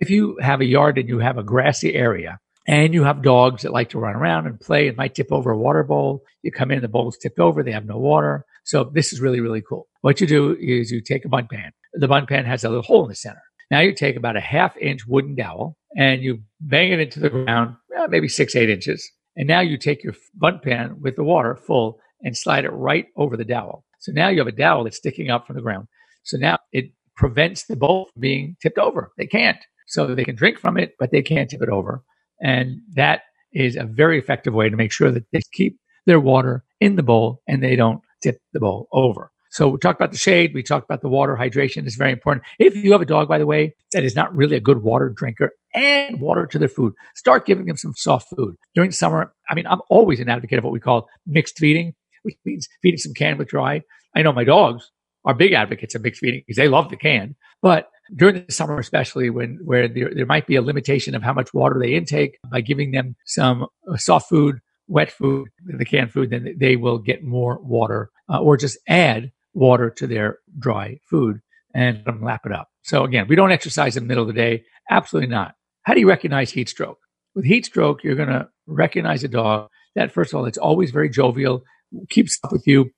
If 0.00 0.10
you 0.10 0.38
have 0.40 0.60
a 0.60 0.66
yard 0.66 0.98
and 0.98 1.08
you 1.08 1.18
have 1.18 1.38
a 1.38 1.42
grassy 1.42 1.94
area 1.94 2.38
and 2.66 2.94
you 2.94 3.04
have 3.04 3.22
dogs 3.22 3.62
that 3.62 3.72
like 3.72 3.90
to 3.90 3.98
run 3.98 4.14
around 4.14 4.46
and 4.46 4.60
play 4.60 4.88
and 4.88 4.96
might 4.96 5.14
tip 5.14 5.30
over 5.30 5.50
a 5.50 5.58
water 5.58 5.82
bowl, 5.82 6.22
you 6.42 6.50
come 6.50 6.70
in, 6.70 6.80
the 6.80 6.88
bowl's 6.88 7.18
tipped 7.18 7.38
over, 7.38 7.62
they 7.62 7.72
have 7.72 7.86
no 7.86 7.98
water. 7.98 8.44
So 8.64 8.90
this 8.92 9.12
is 9.12 9.20
really, 9.20 9.40
really 9.40 9.62
cool. 9.66 9.88
What 10.00 10.20
you 10.20 10.26
do 10.26 10.56
is 10.58 10.90
you 10.90 11.00
take 11.00 11.24
a 11.24 11.28
Bundt 11.28 11.50
pan. 11.50 11.72
The 11.94 12.08
Bundt 12.08 12.28
pan 12.28 12.44
has 12.44 12.64
a 12.64 12.68
little 12.68 12.82
hole 12.82 13.04
in 13.04 13.08
the 13.08 13.14
center. 13.14 13.42
Now 13.70 13.80
you 13.80 13.94
take 13.94 14.16
about 14.16 14.36
a 14.36 14.40
half 14.40 14.76
inch 14.78 15.06
wooden 15.06 15.34
dowel 15.34 15.76
and 15.96 16.22
you 16.22 16.42
bang 16.60 16.92
it 16.92 17.00
into 17.00 17.20
the 17.20 17.30
ground, 17.30 17.76
uh, 17.98 18.06
maybe 18.08 18.28
six, 18.28 18.54
eight 18.56 18.70
inches. 18.70 19.10
And 19.38 19.46
now 19.46 19.60
you 19.60 19.78
take 19.78 20.02
your 20.02 20.14
Bundt 20.34 20.62
pan 20.62 21.00
with 21.00 21.16
the 21.16 21.22
water 21.24 21.54
full 21.54 22.00
and 22.22 22.36
slide 22.36 22.64
it 22.64 22.70
right 22.70 23.06
over 23.16 23.36
the 23.36 23.44
dowel. 23.44 23.84
So 24.00 24.12
now 24.12 24.28
you 24.28 24.38
have 24.38 24.48
a 24.48 24.52
dowel 24.52 24.84
that's 24.84 24.96
sticking 24.96 25.30
up 25.30 25.46
from 25.46 25.56
the 25.56 25.62
ground. 25.62 25.86
So 26.24 26.36
now 26.36 26.58
it 26.72 26.86
prevents 27.16 27.64
the 27.66 27.76
bowl 27.76 28.10
from 28.12 28.20
being 28.20 28.56
tipped 28.60 28.78
over. 28.78 29.12
They 29.16 29.26
can't. 29.26 29.58
So 29.86 30.14
they 30.14 30.24
can 30.24 30.34
drink 30.34 30.58
from 30.58 30.76
it, 30.76 30.94
but 30.98 31.12
they 31.12 31.22
can't 31.22 31.48
tip 31.48 31.62
it 31.62 31.68
over. 31.68 32.02
And 32.42 32.80
that 32.94 33.22
is 33.52 33.76
a 33.76 33.84
very 33.84 34.18
effective 34.18 34.54
way 34.54 34.68
to 34.68 34.76
make 34.76 34.92
sure 34.92 35.10
that 35.12 35.24
they 35.32 35.40
keep 35.52 35.78
their 36.04 36.20
water 36.20 36.64
in 36.80 36.96
the 36.96 37.02
bowl 37.02 37.40
and 37.46 37.62
they 37.62 37.76
don't 37.76 38.00
tip 38.22 38.38
the 38.52 38.60
bowl 38.60 38.88
over. 38.92 39.30
So 39.58 39.66
we 39.66 39.78
talked 39.78 40.00
about 40.00 40.12
the 40.12 40.18
shade. 40.18 40.54
We 40.54 40.62
talked 40.62 40.84
about 40.84 41.00
the 41.00 41.08
water 41.08 41.36
hydration 41.36 41.84
is 41.84 41.96
very 41.96 42.12
important. 42.12 42.46
If 42.60 42.76
you 42.76 42.92
have 42.92 43.00
a 43.00 43.04
dog, 43.04 43.26
by 43.26 43.38
the 43.38 43.46
way, 43.46 43.74
that 43.92 44.04
is 44.04 44.14
not 44.14 44.32
really 44.36 44.54
a 44.54 44.60
good 44.60 44.84
water 44.84 45.08
drinker, 45.08 45.50
add 45.74 46.20
water 46.20 46.46
to 46.46 46.60
their 46.60 46.68
food. 46.68 46.94
Start 47.16 47.44
giving 47.44 47.66
them 47.66 47.76
some 47.76 47.92
soft 47.96 48.28
food 48.28 48.54
during 48.76 48.92
summer. 48.92 49.34
I 49.50 49.56
mean, 49.56 49.66
I'm 49.66 49.80
always 49.90 50.20
an 50.20 50.28
advocate 50.28 50.58
of 50.58 50.64
what 50.64 50.72
we 50.72 50.78
call 50.78 51.08
mixed 51.26 51.58
feeding, 51.58 51.92
which 52.22 52.36
means 52.44 52.68
feeding 52.82 52.98
some 52.98 53.14
canned 53.14 53.40
with 53.40 53.48
dry. 53.48 53.82
I 54.14 54.22
know 54.22 54.32
my 54.32 54.44
dogs 54.44 54.92
are 55.24 55.34
big 55.34 55.54
advocates 55.54 55.96
of 55.96 56.02
mixed 56.02 56.20
feeding 56.20 56.44
because 56.46 56.56
they 56.56 56.68
love 56.68 56.88
the 56.88 56.96
can, 56.96 57.34
but 57.60 57.88
during 58.14 58.44
the 58.46 58.52
summer, 58.52 58.78
especially 58.78 59.28
when 59.28 59.58
where 59.64 59.88
there, 59.88 60.14
there 60.14 60.24
might 60.24 60.46
be 60.46 60.54
a 60.54 60.62
limitation 60.62 61.16
of 61.16 61.24
how 61.24 61.32
much 61.32 61.52
water 61.52 61.80
they 61.80 61.94
intake 61.94 62.38
by 62.48 62.60
giving 62.60 62.92
them 62.92 63.16
some 63.26 63.66
uh, 63.90 63.96
soft 63.96 64.28
food, 64.28 64.60
wet 64.86 65.10
food, 65.10 65.48
the 65.66 65.84
canned 65.84 66.12
food, 66.12 66.30
then 66.30 66.54
they 66.56 66.76
will 66.76 66.98
get 66.98 67.24
more 67.24 67.58
water 67.60 68.10
uh, 68.32 68.40
or 68.40 68.56
just 68.56 68.78
add 68.86 69.32
water 69.58 69.90
to 69.90 70.06
their 70.06 70.38
dry 70.58 70.98
food 71.10 71.40
and 71.74 71.98
let 71.98 72.04
them 72.06 72.22
lap 72.22 72.46
it 72.46 72.52
up. 72.52 72.68
So 72.82 73.04
again, 73.04 73.26
we 73.28 73.36
don't 73.36 73.52
exercise 73.52 73.96
in 73.96 74.04
the 74.04 74.08
middle 74.08 74.22
of 74.22 74.28
the 74.28 74.40
day. 74.40 74.64
Absolutely 74.88 75.28
not. 75.28 75.54
How 75.82 75.94
do 75.94 76.00
you 76.00 76.08
recognize 76.08 76.50
heat 76.50 76.68
stroke? 76.68 76.98
With 77.34 77.44
heat 77.44 77.66
stroke, 77.66 78.02
you're 78.02 78.14
going 78.14 78.28
to 78.28 78.48
recognize 78.66 79.24
a 79.24 79.28
dog 79.28 79.68
that, 79.94 80.12
first 80.12 80.32
of 80.32 80.38
all, 80.38 80.46
it's 80.46 80.58
always 80.58 80.90
very 80.90 81.08
jovial, 81.10 81.62
keeps 82.08 82.38
up 82.44 82.52
with 82.52 82.66
you. 82.66 82.90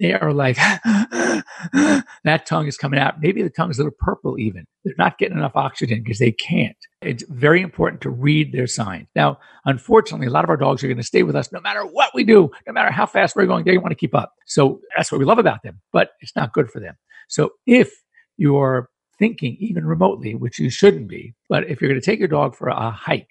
They 0.00 0.14
are 0.14 0.32
like, 0.32 0.56
that 1.72 2.46
tongue 2.46 2.66
is 2.66 2.76
coming 2.76 2.98
out. 2.98 3.20
Maybe 3.20 3.42
the 3.42 3.50
tongue 3.50 3.70
is 3.70 3.78
a 3.78 3.82
little 3.82 3.96
purple 3.98 4.38
even. 4.38 4.64
They're 4.84 4.94
not 4.96 5.18
getting 5.18 5.36
enough 5.36 5.56
oxygen 5.56 6.02
because 6.02 6.18
they 6.18 6.32
can't. 6.32 6.76
It's 7.02 7.22
very 7.28 7.60
important 7.60 8.00
to 8.02 8.10
read 8.10 8.52
their 8.52 8.66
signs. 8.66 9.08
Now, 9.14 9.38
unfortunately, 9.66 10.26
a 10.26 10.30
lot 10.30 10.44
of 10.44 10.50
our 10.50 10.56
dogs 10.56 10.82
are 10.82 10.88
going 10.88 10.96
to 10.96 11.02
stay 11.02 11.22
with 11.22 11.36
us 11.36 11.52
no 11.52 11.60
matter 11.60 11.84
what 11.84 12.14
we 12.14 12.24
do, 12.24 12.50
no 12.66 12.72
matter 12.72 12.90
how 12.90 13.04
fast 13.04 13.36
we're 13.36 13.46
going. 13.46 13.64
They 13.64 13.76
want 13.76 13.90
to 13.90 13.96
keep 13.96 14.14
up. 14.14 14.32
So 14.46 14.80
that's 14.96 15.12
what 15.12 15.18
we 15.18 15.26
love 15.26 15.38
about 15.38 15.62
them, 15.62 15.80
but 15.92 16.10
it's 16.20 16.34
not 16.34 16.54
good 16.54 16.70
for 16.70 16.80
them. 16.80 16.96
So 17.28 17.50
if 17.66 17.92
you're 18.36 18.88
thinking 19.18 19.56
even 19.60 19.84
remotely, 19.84 20.34
which 20.34 20.58
you 20.58 20.70
shouldn't 20.70 21.08
be, 21.08 21.34
but 21.48 21.68
if 21.68 21.80
you're 21.80 21.90
going 21.90 22.00
to 22.00 22.04
take 22.04 22.18
your 22.18 22.28
dog 22.28 22.56
for 22.56 22.68
a 22.68 22.90
hike 22.90 23.28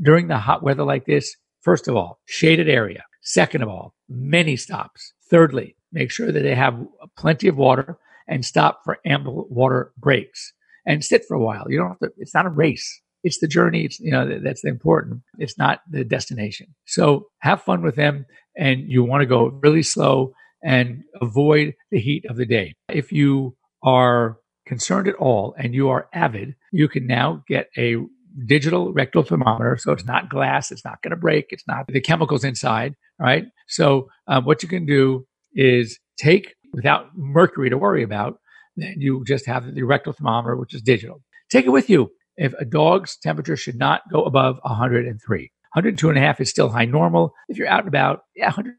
during 0.00 0.28
the 0.28 0.38
hot 0.38 0.62
weather 0.62 0.84
like 0.84 1.06
this, 1.06 1.34
first 1.60 1.88
of 1.88 1.96
all, 1.96 2.20
shaded 2.26 2.68
area. 2.68 3.04
Second 3.22 3.62
of 3.62 3.68
all, 3.68 3.94
many 4.08 4.56
stops. 4.56 5.14
Thirdly, 5.30 5.76
make 5.94 6.10
sure 6.10 6.30
that 6.30 6.42
they 6.42 6.54
have 6.54 6.78
plenty 7.16 7.48
of 7.48 7.56
water 7.56 7.96
and 8.28 8.44
stop 8.44 8.80
for 8.84 8.98
ample 9.06 9.46
water 9.48 9.92
breaks 9.96 10.52
and 10.86 11.04
sit 11.04 11.24
for 11.26 11.34
a 11.34 11.40
while. 11.40 11.64
You 11.68 11.78
don't 11.78 11.88
have 11.88 11.98
to, 12.00 12.10
it's 12.18 12.34
not 12.34 12.46
a 12.46 12.50
race. 12.50 13.00
It's 13.22 13.38
the 13.38 13.48
journey. 13.48 13.86
It's, 13.86 13.98
you 14.00 14.10
know, 14.10 14.38
that's 14.40 14.62
the 14.62 14.68
important. 14.68 15.22
It's 15.38 15.56
not 15.56 15.80
the 15.90 16.04
destination. 16.04 16.74
So 16.84 17.28
have 17.38 17.62
fun 17.62 17.82
with 17.82 17.96
them 17.96 18.26
and 18.56 18.80
you 18.86 19.02
want 19.02 19.22
to 19.22 19.26
go 19.26 19.46
really 19.62 19.82
slow 19.82 20.34
and 20.62 21.04
avoid 21.22 21.74
the 21.90 22.00
heat 22.00 22.24
of 22.28 22.36
the 22.36 22.44
day. 22.44 22.74
If 22.88 23.12
you 23.12 23.56
are 23.82 24.38
concerned 24.66 25.08
at 25.08 25.14
all 25.16 25.54
and 25.58 25.74
you 25.74 25.88
are 25.88 26.08
avid, 26.12 26.54
you 26.72 26.88
can 26.88 27.06
now 27.06 27.42
get 27.48 27.68
a 27.78 27.96
digital 28.46 28.92
rectal 28.92 29.22
thermometer. 29.22 29.76
So 29.78 29.92
it's 29.92 30.04
not 30.04 30.28
glass. 30.28 30.70
It's 30.70 30.84
not 30.84 31.00
going 31.02 31.12
to 31.12 31.16
break. 31.16 31.46
It's 31.50 31.66
not 31.66 31.86
the 31.86 32.00
chemicals 32.00 32.44
inside. 32.44 32.94
Right. 33.18 33.44
So 33.68 34.08
um, 34.26 34.44
what 34.44 34.62
you 34.62 34.68
can 34.68 34.86
do 34.86 35.26
is 35.54 35.98
take 36.16 36.54
without 36.72 37.16
mercury 37.16 37.70
to 37.70 37.78
worry 37.78 38.02
about. 38.02 38.38
Then 38.76 38.94
you 38.98 39.24
just 39.26 39.46
have 39.46 39.74
the 39.74 39.82
rectal 39.82 40.12
thermometer, 40.12 40.56
which 40.56 40.74
is 40.74 40.82
digital. 40.82 41.22
Take 41.50 41.66
it 41.66 41.70
with 41.70 41.88
you. 41.88 42.10
If 42.36 42.52
a 42.54 42.64
dog's 42.64 43.16
temperature 43.16 43.56
should 43.56 43.76
not 43.76 44.02
go 44.10 44.24
above 44.24 44.58
103, 44.62 45.52
102 45.74 46.08
and 46.08 46.18
a 46.18 46.20
half 46.20 46.40
is 46.40 46.50
still 46.50 46.68
high 46.68 46.84
normal. 46.84 47.32
If 47.48 47.58
you're 47.58 47.68
out 47.68 47.80
and 47.80 47.88
about, 47.88 48.22
yeah, 48.34 48.46
100 48.46 48.74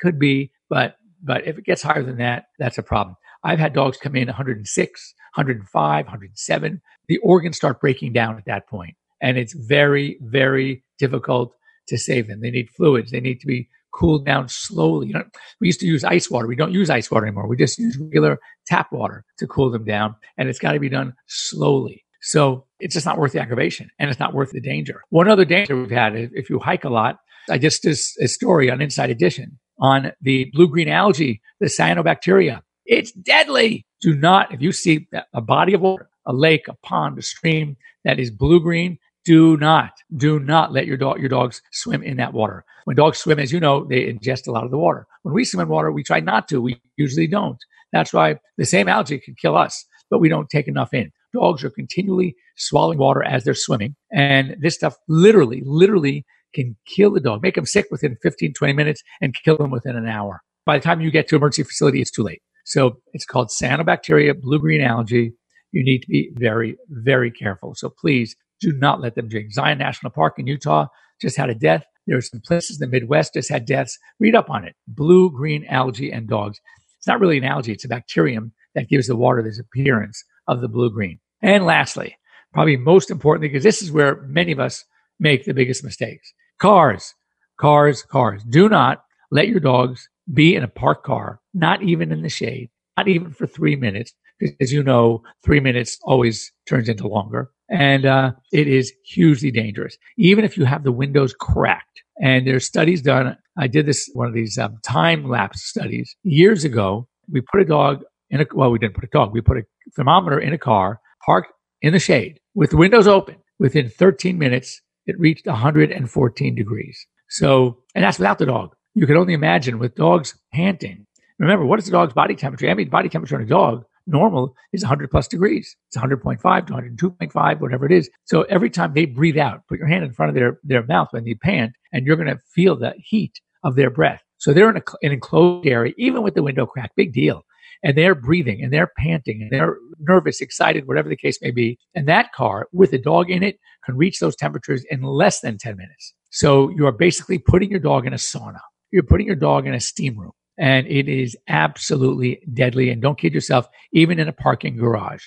could 0.00 0.18
be, 0.18 0.50
but 0.68 0.96
but 1.22 1.46
if 1.46 1.58
it 1.58 1.64
gets 1.64 1.82
higher 1.82 2.02
than 2.02 2.16
that, 2.16 2.46
that's 2.58 2.78
a 2.78 2.82
problem. 2.82 3.16
I've 3.44 3.58
had 3.58 3.74
dogs 3.74 3.98
come 3.98 4.16
in 4.16 4.26
106, 4.26 5.14
105, 5.34 6.04
107. 6.06 6.82
The 7.08 7.18
organs 7.18 7.56
start 7.56 7.80
breaking 7.80 8.12
down 8.12 8.38
at 8.38 8.44
that 8.46 8.66
point, 8.68 8.96
and 9.20 9.36
it's 9.36 9.52
very, 9.52 10.18
very 10.22 10.82
difficult 10.98 11.54
to 11.88 11.98
save 11.98 12.28
them. 12.28 12.40
They 12.40 12.50
need 12.50 12.70
fluids. 12.70 13.10
They 13.10 13.20
need 13.20 13.40
to 13.40 13.46
be 13.46 13.68
cooled 13.92 14.24
down 14.24 14.48
slowly. 14.48 15.08
You 15.08 15.14
know, 15.14 15.24
we 15.60 15.68
used 15.68 15.80
to 15.80 15.86
use 15.86 16.04
ice 16.04 16.30
water. 16.30 16.46
We 16.46 16.56
don't 16.56 16.72
use 16.72 16.90
ice 16.90 17.10
water 17.10 17.26
anymore. 17.26 17.46
We 17.48 17.56
just 17.56 17.78
use 17.78 17.96
regular 17.98 18.38
tap 18.66 18.92
water 18.92 19.24
to 19.38 19.46
cool 19.46 19.70
them 19.70 19.84
down, 19.84 20.14
and 20.36 20.48
it's 20.48 20.58
got 20.58 20.72
to 20.72 20.80
be 20.80 20.88
done 20.88 21.14
slowly. 21.26 22.04
So 22.22 22.66
it's 22.80 22.94
just 22.94 23.06
not 23.06 23.18
worth 23.18 23.32
the 23.32 23.40
aggravation 23.40 23.90
and 23.98 24.10
it's 24.10 24.20
not 24.20 24.34
worth 24.34 24.52
the 24.52 24.60
danger. 24.60 25.02
One 25.10 25.28
other 25.28 25.44
danger 25.44 25.76
we've 25.76 25.90
had, 25.90 26.14
if 26.14 26.50
you 26.50 26.58
hike 26.58 26.84
a 26.84 26.90
lot, 26.90 27.18
I 27.48 27.58
just 27.58 27.82
did 27.82 27.96
a 28.20 28.28
story 28.28 28.70
on 28.70 28.80
Inside 28.80 29.10
Edition 29.10 29.58
on 29.78 30.12
the 30.20 30.50
blue 30.52 30.68
green 30.68 30.88
algae, 30.88 31.40
the 31.60 31.66
cyanobacteria. 31.66 32.60
It's 32.84 33.12
deadly. 33.12 33.86
Do 34.00 34.14
not, 34.14 34.52
if 34.52 34.60
you 34.60 34.72
see 34.72 35.08
a 35.32 35.40
body 35.40 35.74
of 35.74 35.80
water, 35.80 36.10
a 36.26 36.32
lake, 36.32 36.68
a 36.68 36.74
pond, 36.74 37.18
a 37.18 37.22
stream 37.22 37.76
that 38.04 38.18
is 38.18 38.30
blue 38.30 38.60
green, 38.60 38.98
do 39.24 39.56
not, 39.56 39.90
do 40.16 40.38
not 40.40 40.72
let 40.72 40.86
your 40.86 40.96
dog, 40.96 41.20
your 41.20 41.28
dogs 41.28 41.60
swim 41.72 42.02
in 42.02 42.16
that 42.16 42.32
water. 42.32 42.64
When 42.84 42.96
dogs 42.96 43.18
swim, 43.18 43.38
as 43.38 43.52
you 43.52 43.60
know, 43.60 43.84
they 43.84 44.12
ingest 44.12 44.46
a 44.46 44.50
lot 44.50 44.64
of 44.64 44.70
the 44.70 44.78
water. 44.78 45.06
When 45.22 45.34
we 45.34 45.44
swim 45.44 45.62
in 45.62 45.68
water, 45.68 45.92
we 45.92 46.02
try 46.02 46.20
not 46.20 46.48
to. 46.48 46.60
We 46.60 46.80
usually 46.96 47.26
don't. 47.26 47.58
That's 47.92 48.12
why 48.12 48.36
the 48.56 48.64
same 48.64 48.88
algae 48.88 49.18
can 49.18 49.34
kill 49.34 49.56
us, 49.56 49.84
but 50.10 50.20
we 50.20 50.28
don't 50.28 50.48
take 50.48 50.68
enough 50.68 50.94
in. 50.94 51.10
Dogs 51.32 51.62
are 51.62 51.70
continually 51.70 52.34
swallowing 52.56 52.98
water 52.98 53.22
as 53.22 53.44
they're 53.44 53.54
swimming. 53.54 53.94
And 54.12 54.56
this 54.60 54.74
stuff 54.74 54.96
literally, 55.08 55.62
literally 55.64 56.24
can 56.54 56.76
kill 56.86 57.12
the 57.12 57.20
dog, 57.20 57.42
make 57.42 57.54
them 57.54 57.66
sick 57.66 57.86
within 57.90 58.16
15, 58.22 58.54
20 58.54 58.72
minutes 58.72 59.02
and 59.20 59.34
kill 59.44 59.56
them 59.56 59.70
within 59.70 59.96
an 59.96 60.08
hour. 60.08 60.40
By 60.66 60.78
the 60.78 60.84
time 60.84 61.00
you 61.00 61.10
get 61.10 61.28
to 61.28 61.36
emergency 61.36 61.62
facility, 61.62 62.00
it's 62.00 62.10
too 62.10 62.22
late. 62.22 62.42
So 62.64 62.96
it's 63.12 63.24
called 63.24 63.48
cyanobacteria, 63.48 64.40
blue-green 64.40 64.80
algae. 64.80 65.32
You 65.72 65.84
need 65.84 66.00
to 66.00 66.08
be 66.08 66.30
very, 66.34 66.76
very 66.88 67.30
careful. 67.30 67.74
So 67.74 67.88
please 67.88 68.34
do 68.60 68.72
not 68.72 69.00
let 69.00 69.14
them 69.14 69.28
drink. 69.28 69.52
Zion 69.52 69.78
National 69.78 70.10
Park 70.10 70.38
in 70.38 70.46
Utah 70.46 70.86
just 71.20 71.36
had 71.36 71.50
a 71.50 71.54
death. 71.54 71.84
There 72.06 72.16
are 72.16 72.22
some 72.22 72.40
places 72.40 72.80
in 72.80 72.88
the 72.88 72.92
Midwest 72.92 73.34
just 73.34 73.50
had 73.50 73.64
deaths. 73.66 73.98
Read 74.18 74.34
up 74.34 74.50
on 74.50 74.64
it. 74.64 74.74
Blue, 74.88 75.30
green 75.30 75.64
algae 75.66 76.10
and 76.10 76.28
dogs. 76.28 76.60
It's 76.98 77.06
not 77.06 77.20
really 77.20 77.38
an 77.38 77.44
algae. 77.44 77.72
It's 77.72 77.84
a 77.84 77.88
bacterium 77.88 78.52
that 78.74 78.88
gives 78.88 79.06
the 79.06 79.16
water 79.16 79.42
this 79.42 79.60
appearance 79.60 80.22
of 80.46 80.60
the 80.60 80.68
blue 80.68 80.90
green. 80.90 81.18
And 81.42 81.64
lastly, 81.64 82.16
probably 82.52 82.76
most 82.76 83.10
importantly, 83.10 83.48
because 83.48 83.64
this 83.64 83.82
is 83.82 83.92
where 83.92 84.22
many 84.22 84.52
of 84.52 84.60
us 84.60 84.84
make 85.18 85.44
the 85.44 85.54
biggest 85.54 85.84
mistakes. 85.84 86.32
Cars, 86.58 87.14
cars, 87.58 88.02
cars. 88.02 88.42
Do 88.44 88.68
not 88.68 89.04
let 89.30 89.48
your 89.48 89.60
dogs 89.60 90.08
be 90.32 90.54
in 90.54 90.62
a 90.62 90.68
parked 90.68 91.04
car, 91.04 91.40
not 91.54 91.82
even 91.82 92.12
in 92.12 92.22
the 92.22 92.28
shade, 92.28 92.70
not 92.96 93.08
even 93.08 93.32
for 93.32 93.46
three 93.46 93.76
minutes. 93.76 94.12
Because 94.38 94.56
as 94.60 94.72
you 94.72 94.82
know, 94.82 95.22
three 95.44 95.60
minutes 95.60 95.98
always 96.02 96.52
turns 96.68 96.88
into 96.88 97.06
longer. 97.06 97.50
And 97.70 98.04
uh, 98.04 98.32
it 98.52 98.66
is 98.66 98.92
hugely 99.04 99.50
dangerous, 99.52 99.96
even 100.18 100.44
if 100.44 100.56
you 100.56 100.64
have 100.64 100.82
the 100.82 100.92
windows 100.92 101.34
cracked. 101.38 102.02
And 102.20 102.46
there's 102.46 102.66
studies 102.66 103.00
done. 103.00 103.36
I 103.56 103.68
did 103.68 103.86
this, 103.86 104.10
one 104.12 104.26
of 104.26 104.34
these 104.34 104.58
um, 104.58 104.78
time 104.82 105.28
lapse 105.28 105.62
studies 105.62 106.14
years 106.22 106.64
ago. 106.64 107.08
We 107.30 107.40
put 107.40 107.60
a 107.60 107.64
dog 107.64 108.02
in 108.28 108.40
a, 108.40 108.46
well, 108.52 108.70
we 108.70 108.78
didn't 108.78 108.94
put 108.94 109.04
a 109.04 109.08
dog. 109.12 109.32
We 109.32 109.40
put 109.40 109.58
a 109.58 109.62
thermometer 109.96 110.38
in 110.38 110.52
a 110.52 110.58
car 110.58 111.00
parked 111.24 111.52
in 111.80 111.92
the 111.92 111.98
shade 111.98 112.40
with 112.54 112.70
the 112.70 112.76
windows 112.76 113.06
open. 113.06 113.36
Within 113.58 113.88
13 113.88 114.38
minutes, 114.38 114.80
it 115.06 115.18
reached 115.18 115.46
114 115.46 116.54
degrees. 116.54 117.06
So, 117.28 117.78
and 117.94 118.04
that's 118.04 118.18
without 118.18 118.38
the 118.38 118.46
dog. 118.46 118.74
You 118.94 119.06
can 119.06 119.16
only 119.16 119.34
imagine 119.34 119.78
with 119.78 119.94
dogs 119.94 120.36
panting. 120.52 121.06
Remember, 121.38 121.64
what 121.64 121.78
is 121.78 121.84
the 121.84 121.92
dog's 121.92 122.12
body 122.12 122.34
temperature? 122.34 122.68
I 122.68 122.74
mean, 122.74 122.88
body 122.88 123.08
temperature 123.08 123.36
on 123.36 123.42
a 123.42 123.46
dog 123.46 123.84
normal 124.10 124.54
is 124.72 124.82
100 124.82 125.10
plus 125.10 125.28
degrees. 125.28 125.76
It's 125.88 125.96
100.5 125.96 126.66
to 126.66 126.72
102.5, 126.72 127.60
whatever 127.60 127.86
it 127.86 127.92
is. 127.92 128.10
So 128.24 128.42
every 128.42 128.70
time 128.70 128.92
they 128.94 129.06
breathe 129.06 129.38
out, 129.38 129.66
put 129.68 129.78
your 129.78 129.88
hand 129.88 130.04
in 130.04 130.12
front 130.12 130.30
of 130.30 130.34
their, 130.34 130.58
their 130.62 130.84
mouth 130.84 131.08
when 131.12 131.24
they 131.24 131.34
pant, 131.34 131.72
and 131.92 132.06
you're 132.06 132.16
going 132.16 132.28
to 132.28 132.38
feel 132.54 132.76
the 132.76 132.94
heat 132.98 133.40
of 133.64 133.76
their 133.76 133.90
breath. 133.90 134.22
So 134.38 134.52
they're 134.52 134.70
in 134.70 134.76
a, 134.76 134.82
an 135.02 135.12
enclosed 135.12 135.66
area, 135.66 135.92
even 135.98 136.22
with 136.22 136.34
the 136.34 136.42
window 136.42 136.66
crack, 136.66 136.92
big 136.96 137.12
deal 137.12 137.44
and 137.82 137.96
they're 137.96 138.14
breathing 138.14 138.62
and 138.62 138.72
they're 138.72 138.92
panting 138.98 139.42
and 139.42 139.50
they're 139.50 139.76
nervous, 139.98 140.40
excited, 140.40 140.86
whatever 140.86 141.08
the 141.08 141.16
case 141.16 141.40
may 141.40 141.50
be. 141.50 141.78
And 141.94 142.06
that 142.08 142.32
car 142.32 142.68
with 142.72 142.92
a 142.92 142.98
dog 142.98 143.30
in 143.30 143.42
it 143.42 143.58
can 143.84 143.96
reach 143.96 144.18
those 144.18 144.36
temperatures 144.36 144.84
in 144.90 145.02
less 145.02 145.40
than 145.40 145.58
10 145.58 145.76
minutes. 145.76 146.14
So 146.30 146.68
you 146.70 146.86
are 146.86 146.92
basically 146.92 147.38
putting 147.38 147.70
your 147.70 147.80
dog 147.80 148.06
in 148.06 148.12
a 148.12 148.16
sauna. 148.16 148.60
You're 148.90 149.02
putting 149.02 149.26
your 149.26 149.36
dog 149.36 149.66
in 149.66 149.74
a 149.74 149.80
steam 149.80 150.18
room 150.18 150.32
and 150.60 150.86
it 150.86 151.08
is 151.08 151.36
absolutely 151.48 152.40
deadly. 152.52 152.90
And 152.90 153.00
don't 153.00 153.18
kid 153.18 153.34
yourself, 153.34 153.66
even 153.92 154.20
in 154.20 154.28
a 154.28 154.32
parking 154.32 154.76
garage. 154.76 155.24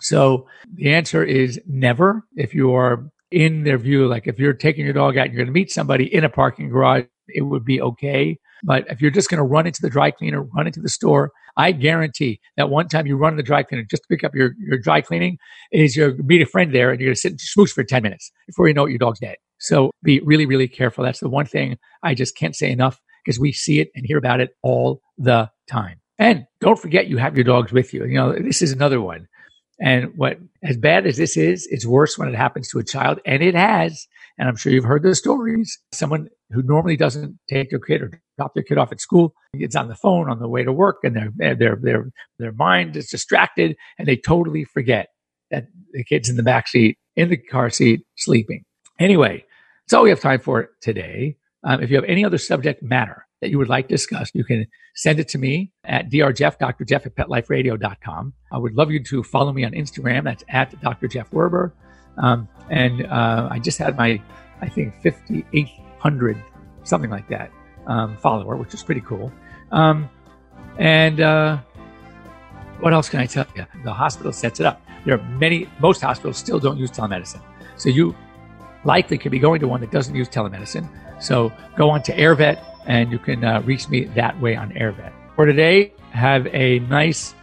So 0.00 0.48
the 0.72 0.92
answer 0.92 1.22
is 1.22 1.60
never. 1.66 2.24
If 2.34 2.54
you 2.54 2.74
are 2.74 3.10
in 3.30 3.64
their 3.64 3.78
view, 3.78 4.08
like 4.08 4.26
if 4.26 4.38
you're 4.38 4.54
taking 4.54 4.84
your 4.84 4.94
dog 4.94 5.18
out 5.18 5.26
and 5.26 5.34
you're 5.34 5.44
going 5.44 5.54
to 5.54 5.60
meet 5.60 5.70
somebody 5.70 6.12
in 6.12 6.24
a 6.24 6.30
parking 6.30 6.70
garage, 6.70 7.04
it 7.28 7.42
would 7.42 7.64
be 7.64 7.80
okay. 7.80 8.38
But 8.64 8.86
if 8.88 9.02
you're 9.02 9.10
just 9.10 9.28
going 9.28 9.38
to 9.38 9.44
run 9.44 9.66
into 9.66 9.82
the 9.82 9.90
dry 9.90 10.10
cleaner, 10.10 10.42
run 10.42 10.66
into 10.66 10.80
the 10.80 10.88
store, 10.88 11.30
I 11.58 11.72
guarantee 11.72 12.40
that 12.56 12.70
one 12.70 12.88
time 12.88 13.06
you 13.06 13.16
run 13.16 13.34
in 13.34 13.36
the 13.36 13.42
dry 13.42 13.62
cleaner 13.62 13.84
just 13.84 14.04
to 14.04 14.08
pick 14.08 14.24
up 14.24 14.34
your, 14.34 14.54
your 14.58 14.78
dry 14.78 15.02
cleaning 15.02 15.36
is 15.72 15.94
you 15.94 16.16
meet 16.24 16.40
a 16.40 16.46
friend 16.46 16.74
there 16.74 16.90
and 16.90 17.00
you're 17.00 17.08
going 17.08 17.14
to 17.14 17.20
sit 17.20 17.32
and 17.32 17.40
smooch 17.40 17.70
for 17.70 17.84
10 17.84 18.02
minutes 18.02 18.32
before 18.46 18.66
you 18.66 18.74
know 18.74 18.86
it, 18.86 18.90
your 18.90 18.98
dog's 18.98 19.20
dead. 19.20 19.36
So 19.58 19.90
be 20.02 20.20
really, 20.20 20.46
really 20.46 20.68
careful. 20.68 21.04
That's 21.04 21.20
the 21.20 21.28
one 21.28 21.46
thing 21.46 21.76
I 22.02 22.14
just 22.14 22.36
can't 22.36 22.56
say 22.56 22.70
enough 22.70 22.98
because 23.24 23.38
we 23.38 23.52
see 23.52 23.80
it 23.80 23.90
and 23.94 24.04
hear 24.06 24.18
about 24.18 24.40
it 24.40 24.50
all 24.62 25.00
the 25.18 25.50
time. 25.68 26.00
And 26.18 26.46
don't 26.60 26.78
forget 26.78 27.08
you 27.08 27.16
have 27.16 27.36
your 27.36 27.44
dogs 27.44 27.72
with 27.72 27.92
you. 27.92 28.04
You 28.04 28.14
know, 28.14 28.32
this 28.32 28.62
is 28.62 28.72
another 28.72 29.00
one. 29.00 29.26
And 29.80 30.12
what, 30.16 30.38
as 30.62 30.76
bad 30.76 31.06
as 31.06 31.16
this 31.16 31.36
is, 31.36 31.66
it's 31.70 31.84
worse 31.84 32.16
when 32.16 32.28
it 32.28 32.36
happens 32.36 32.68
to 32.70 32.78
a 32.78 32.84
child. 32.84 33.20
And 33.26 33.42
it 33.42 33.54
has. 33.54 34.06
And 34.38 34.48
I'm 34.48 34.56
sure 34.56 34.72
you've 34.72 34.84
heard 34.84 35.02
the 35.02 35.14
stories. 35.14 35.78
Someone 35.92 36.28
who 36.50 36.62
normally 36.62 36.96
doesn't 36.96 37.38
take 37.48 37.70
their 37.70 37.80
kid 37.80 38.02
or 38.02 38.20
drop 38.38 38.54
their 38.54 38.62
kid 38.62 38.78
off 38.78 38.92
at 38.92 39.00
school 39.00 39.34
gets 39.58 39.74
on 39.74 39.88
the 39.88 39.94
phone 39.94 40.30
on 40.30 40.38
the 40.38 40.48
way 40.48 40.62
to 40.62 40.72
work 40.72 40.98
and 41.02 41.16
their, 41.16 41.56
their, 41.56 41.76
their, 41.76 42.10
their 42.38 42.52
mind 42.52 42.96
is 42.96 43.08
distracted 43.08 43.76
and 43.98 44.06
they 44.06 44.16
totally 44.16 44.64
forget 44.64 45.08
that 45.50 45.66
the 45.92 46.04
kid's 46.04 46.28
in 46.28 46.36
the 46.36 46.42
back 46.42 46.68
seat, 46.68 46.98
in 47.16 47.28
the 47.28 47.36
car 47.36 47.70
seat, 47.70 48.04
sleeping. 48.16 48.64
Anyway, 48.98 49.44
that's 49.84 49.94
all 49.94 50.04
we 50.04 50.10
have 50.10 50.20
time 50.20 50.40
for 50.40 50.70
today. 50.80 51.36
Um, 51.64 51.82
if 51.82 51.90
you 51.90 51.96
have 51.96 52.04
any 52.04 52.24
other 52.24 52.38
subject 52.38 52.82
matter 52.82 53.26
that 53.40 53.50
you 53.50 53.58
would 53.58 53.68
like 53.68 53.88
discussed, 53.88 54.34
you 54.34 54.44
can 54.44 54.66
send 54.94 55.18
it 55.18 55.28
to 55.28 55.38
me 55.38 55.72
at 55.84 56.10
drjeff, 56.10 56.58
Dr. 56.58 56.84
Jeff 56.84 57.06
at 57.06 57.16
petliferadio.com. 57.16 58.32
I 58.52 58.58
would 58.58 58.74
love 58.74 58.90
you 58.90 59.02
to 59.04 59.22
follow 59.22 59.52
me 59.52 59.64
on 59.64 59.72
Instagram. 59.72 60.24
That's 60.24 60.44
at 60.48 60.78
Dr. 60.80 61.08
Jeff 61.08 61.30
Werber. 61.30 61.72
Um, 62.18 62.48
and 62.70 63.06
uh, 63.06 63.48
I 63.50 63.58
just 63.58 63.78
had 63.78 63.96
my, 63.96 64.20
I 64.60 64.68
think, 64.68 64.94
5,800, 65.02 66.42
something 66.84 67.10
like 67.10 67.28
that, 67.28 67.50
um, 67.86 68.16
follower, 68.18 68.56
which 68.56 68.74
is 68.74 68.82
pretty 68.82 69.00
cool. 69.00 69.32
Um, 69.72 70.08
and 70.78 71.20
uh, 71.20 71.58
what 72.80 72.92
else 72.92 73.08
can 73.08 73.20
I 73.20 73.26
tell 73.26 73.46
you? 73.56 73.66
The 73.84 73.92
hospital 73.92 74.32
sets 74.32 74.60
it 74.60 74.66
up. 74.66 74.82
There 75.04 75.18
are 75.18 75.22
many, 75.30 75.68
most 75.80 76.00
hospitals 76.02 76.36
still 76.36 76.58
don't 76.58 76.78
use 76.78 76.90
telemedicine. 76.90 77.42
So 77.76 77.88
you 77.88 78.14
likely 78.84 79.18
could 79.18 79.32
be 79.32 79.38
going 79.38 79.60
to 79.60 79.68
one 79.68 79.80
that 79.80 79.90
doesn't 79.90 80.14
use 80.14 80.28
telemedicine. 80.28 80.88
So 81.20 81.52
go 81.76 81.90
on 81.90 82.02
to 82.04 82.16
AirVet 82.16 82.60
and 82.86 83.10
you 83.10 83.18
can 83.18 83.44
uh, 83.44 83.60
reach 83.62 83.88
me 83.88 84.04
that 84.04 84.38
way 84.40 84.56
on 84.56 84.70
AirVet. 84.72 85.12
For 85.36 85.46
today, 85.46 85.92
have 86.10 86.46
a 86.48 86.78
nice 86.80 87.34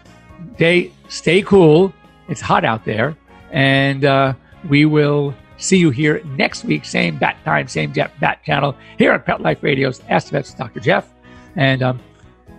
day. 0.58 0.92
Stay 1.10 1.42
cool. 1.42 1.94
It's 2.30 2.42
hot 2.42 2.64
out 2.64 2.86
there. 2.86 3.18
And 3.52 4.06
uh, 4.06 4.34
we 4.70 4.86
will 4.86 5.34
see 5.58 5.78
you 5.78 5.90
here 5.90 6.24
next 6.26 6.64
week. 6.64 6.86
Same 6.86 7.18
bat 7.18 7.38
time, 7.44 7.68
same 7.68 7.94
Jeff 7.94 8.12
Bat 8.20 8.44
channel 8.44 8.76
here 8.98 9.14
on 9.14 9.22
Pet 9.22 9.42
Life 9.42 9.62
Radio's 9.62 10.02
Ask 10.10 10.28
the 10.28 10.34
Vets 10.34 10.54
Dr. 10.54 10.80
Jeff. 10.80 11.10
And 11.56 11.84
um, 11.84 12.00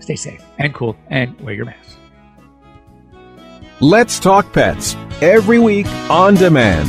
stay 0.01 0.17
safe 0.17 0.43
and 0.59 0.75
cool 0.75 0.97
and 1.09 1.39
wear 1.41 1.55
your 1.55 1.65
mask. 1.65 1.97
Let's 3.81 4.21
Talk 4.21 4.53
Pets 4.53 4.97
every 5.21 5.59
week 5.59 5.87
on 6.09 6.35
demand, 6.35 6.89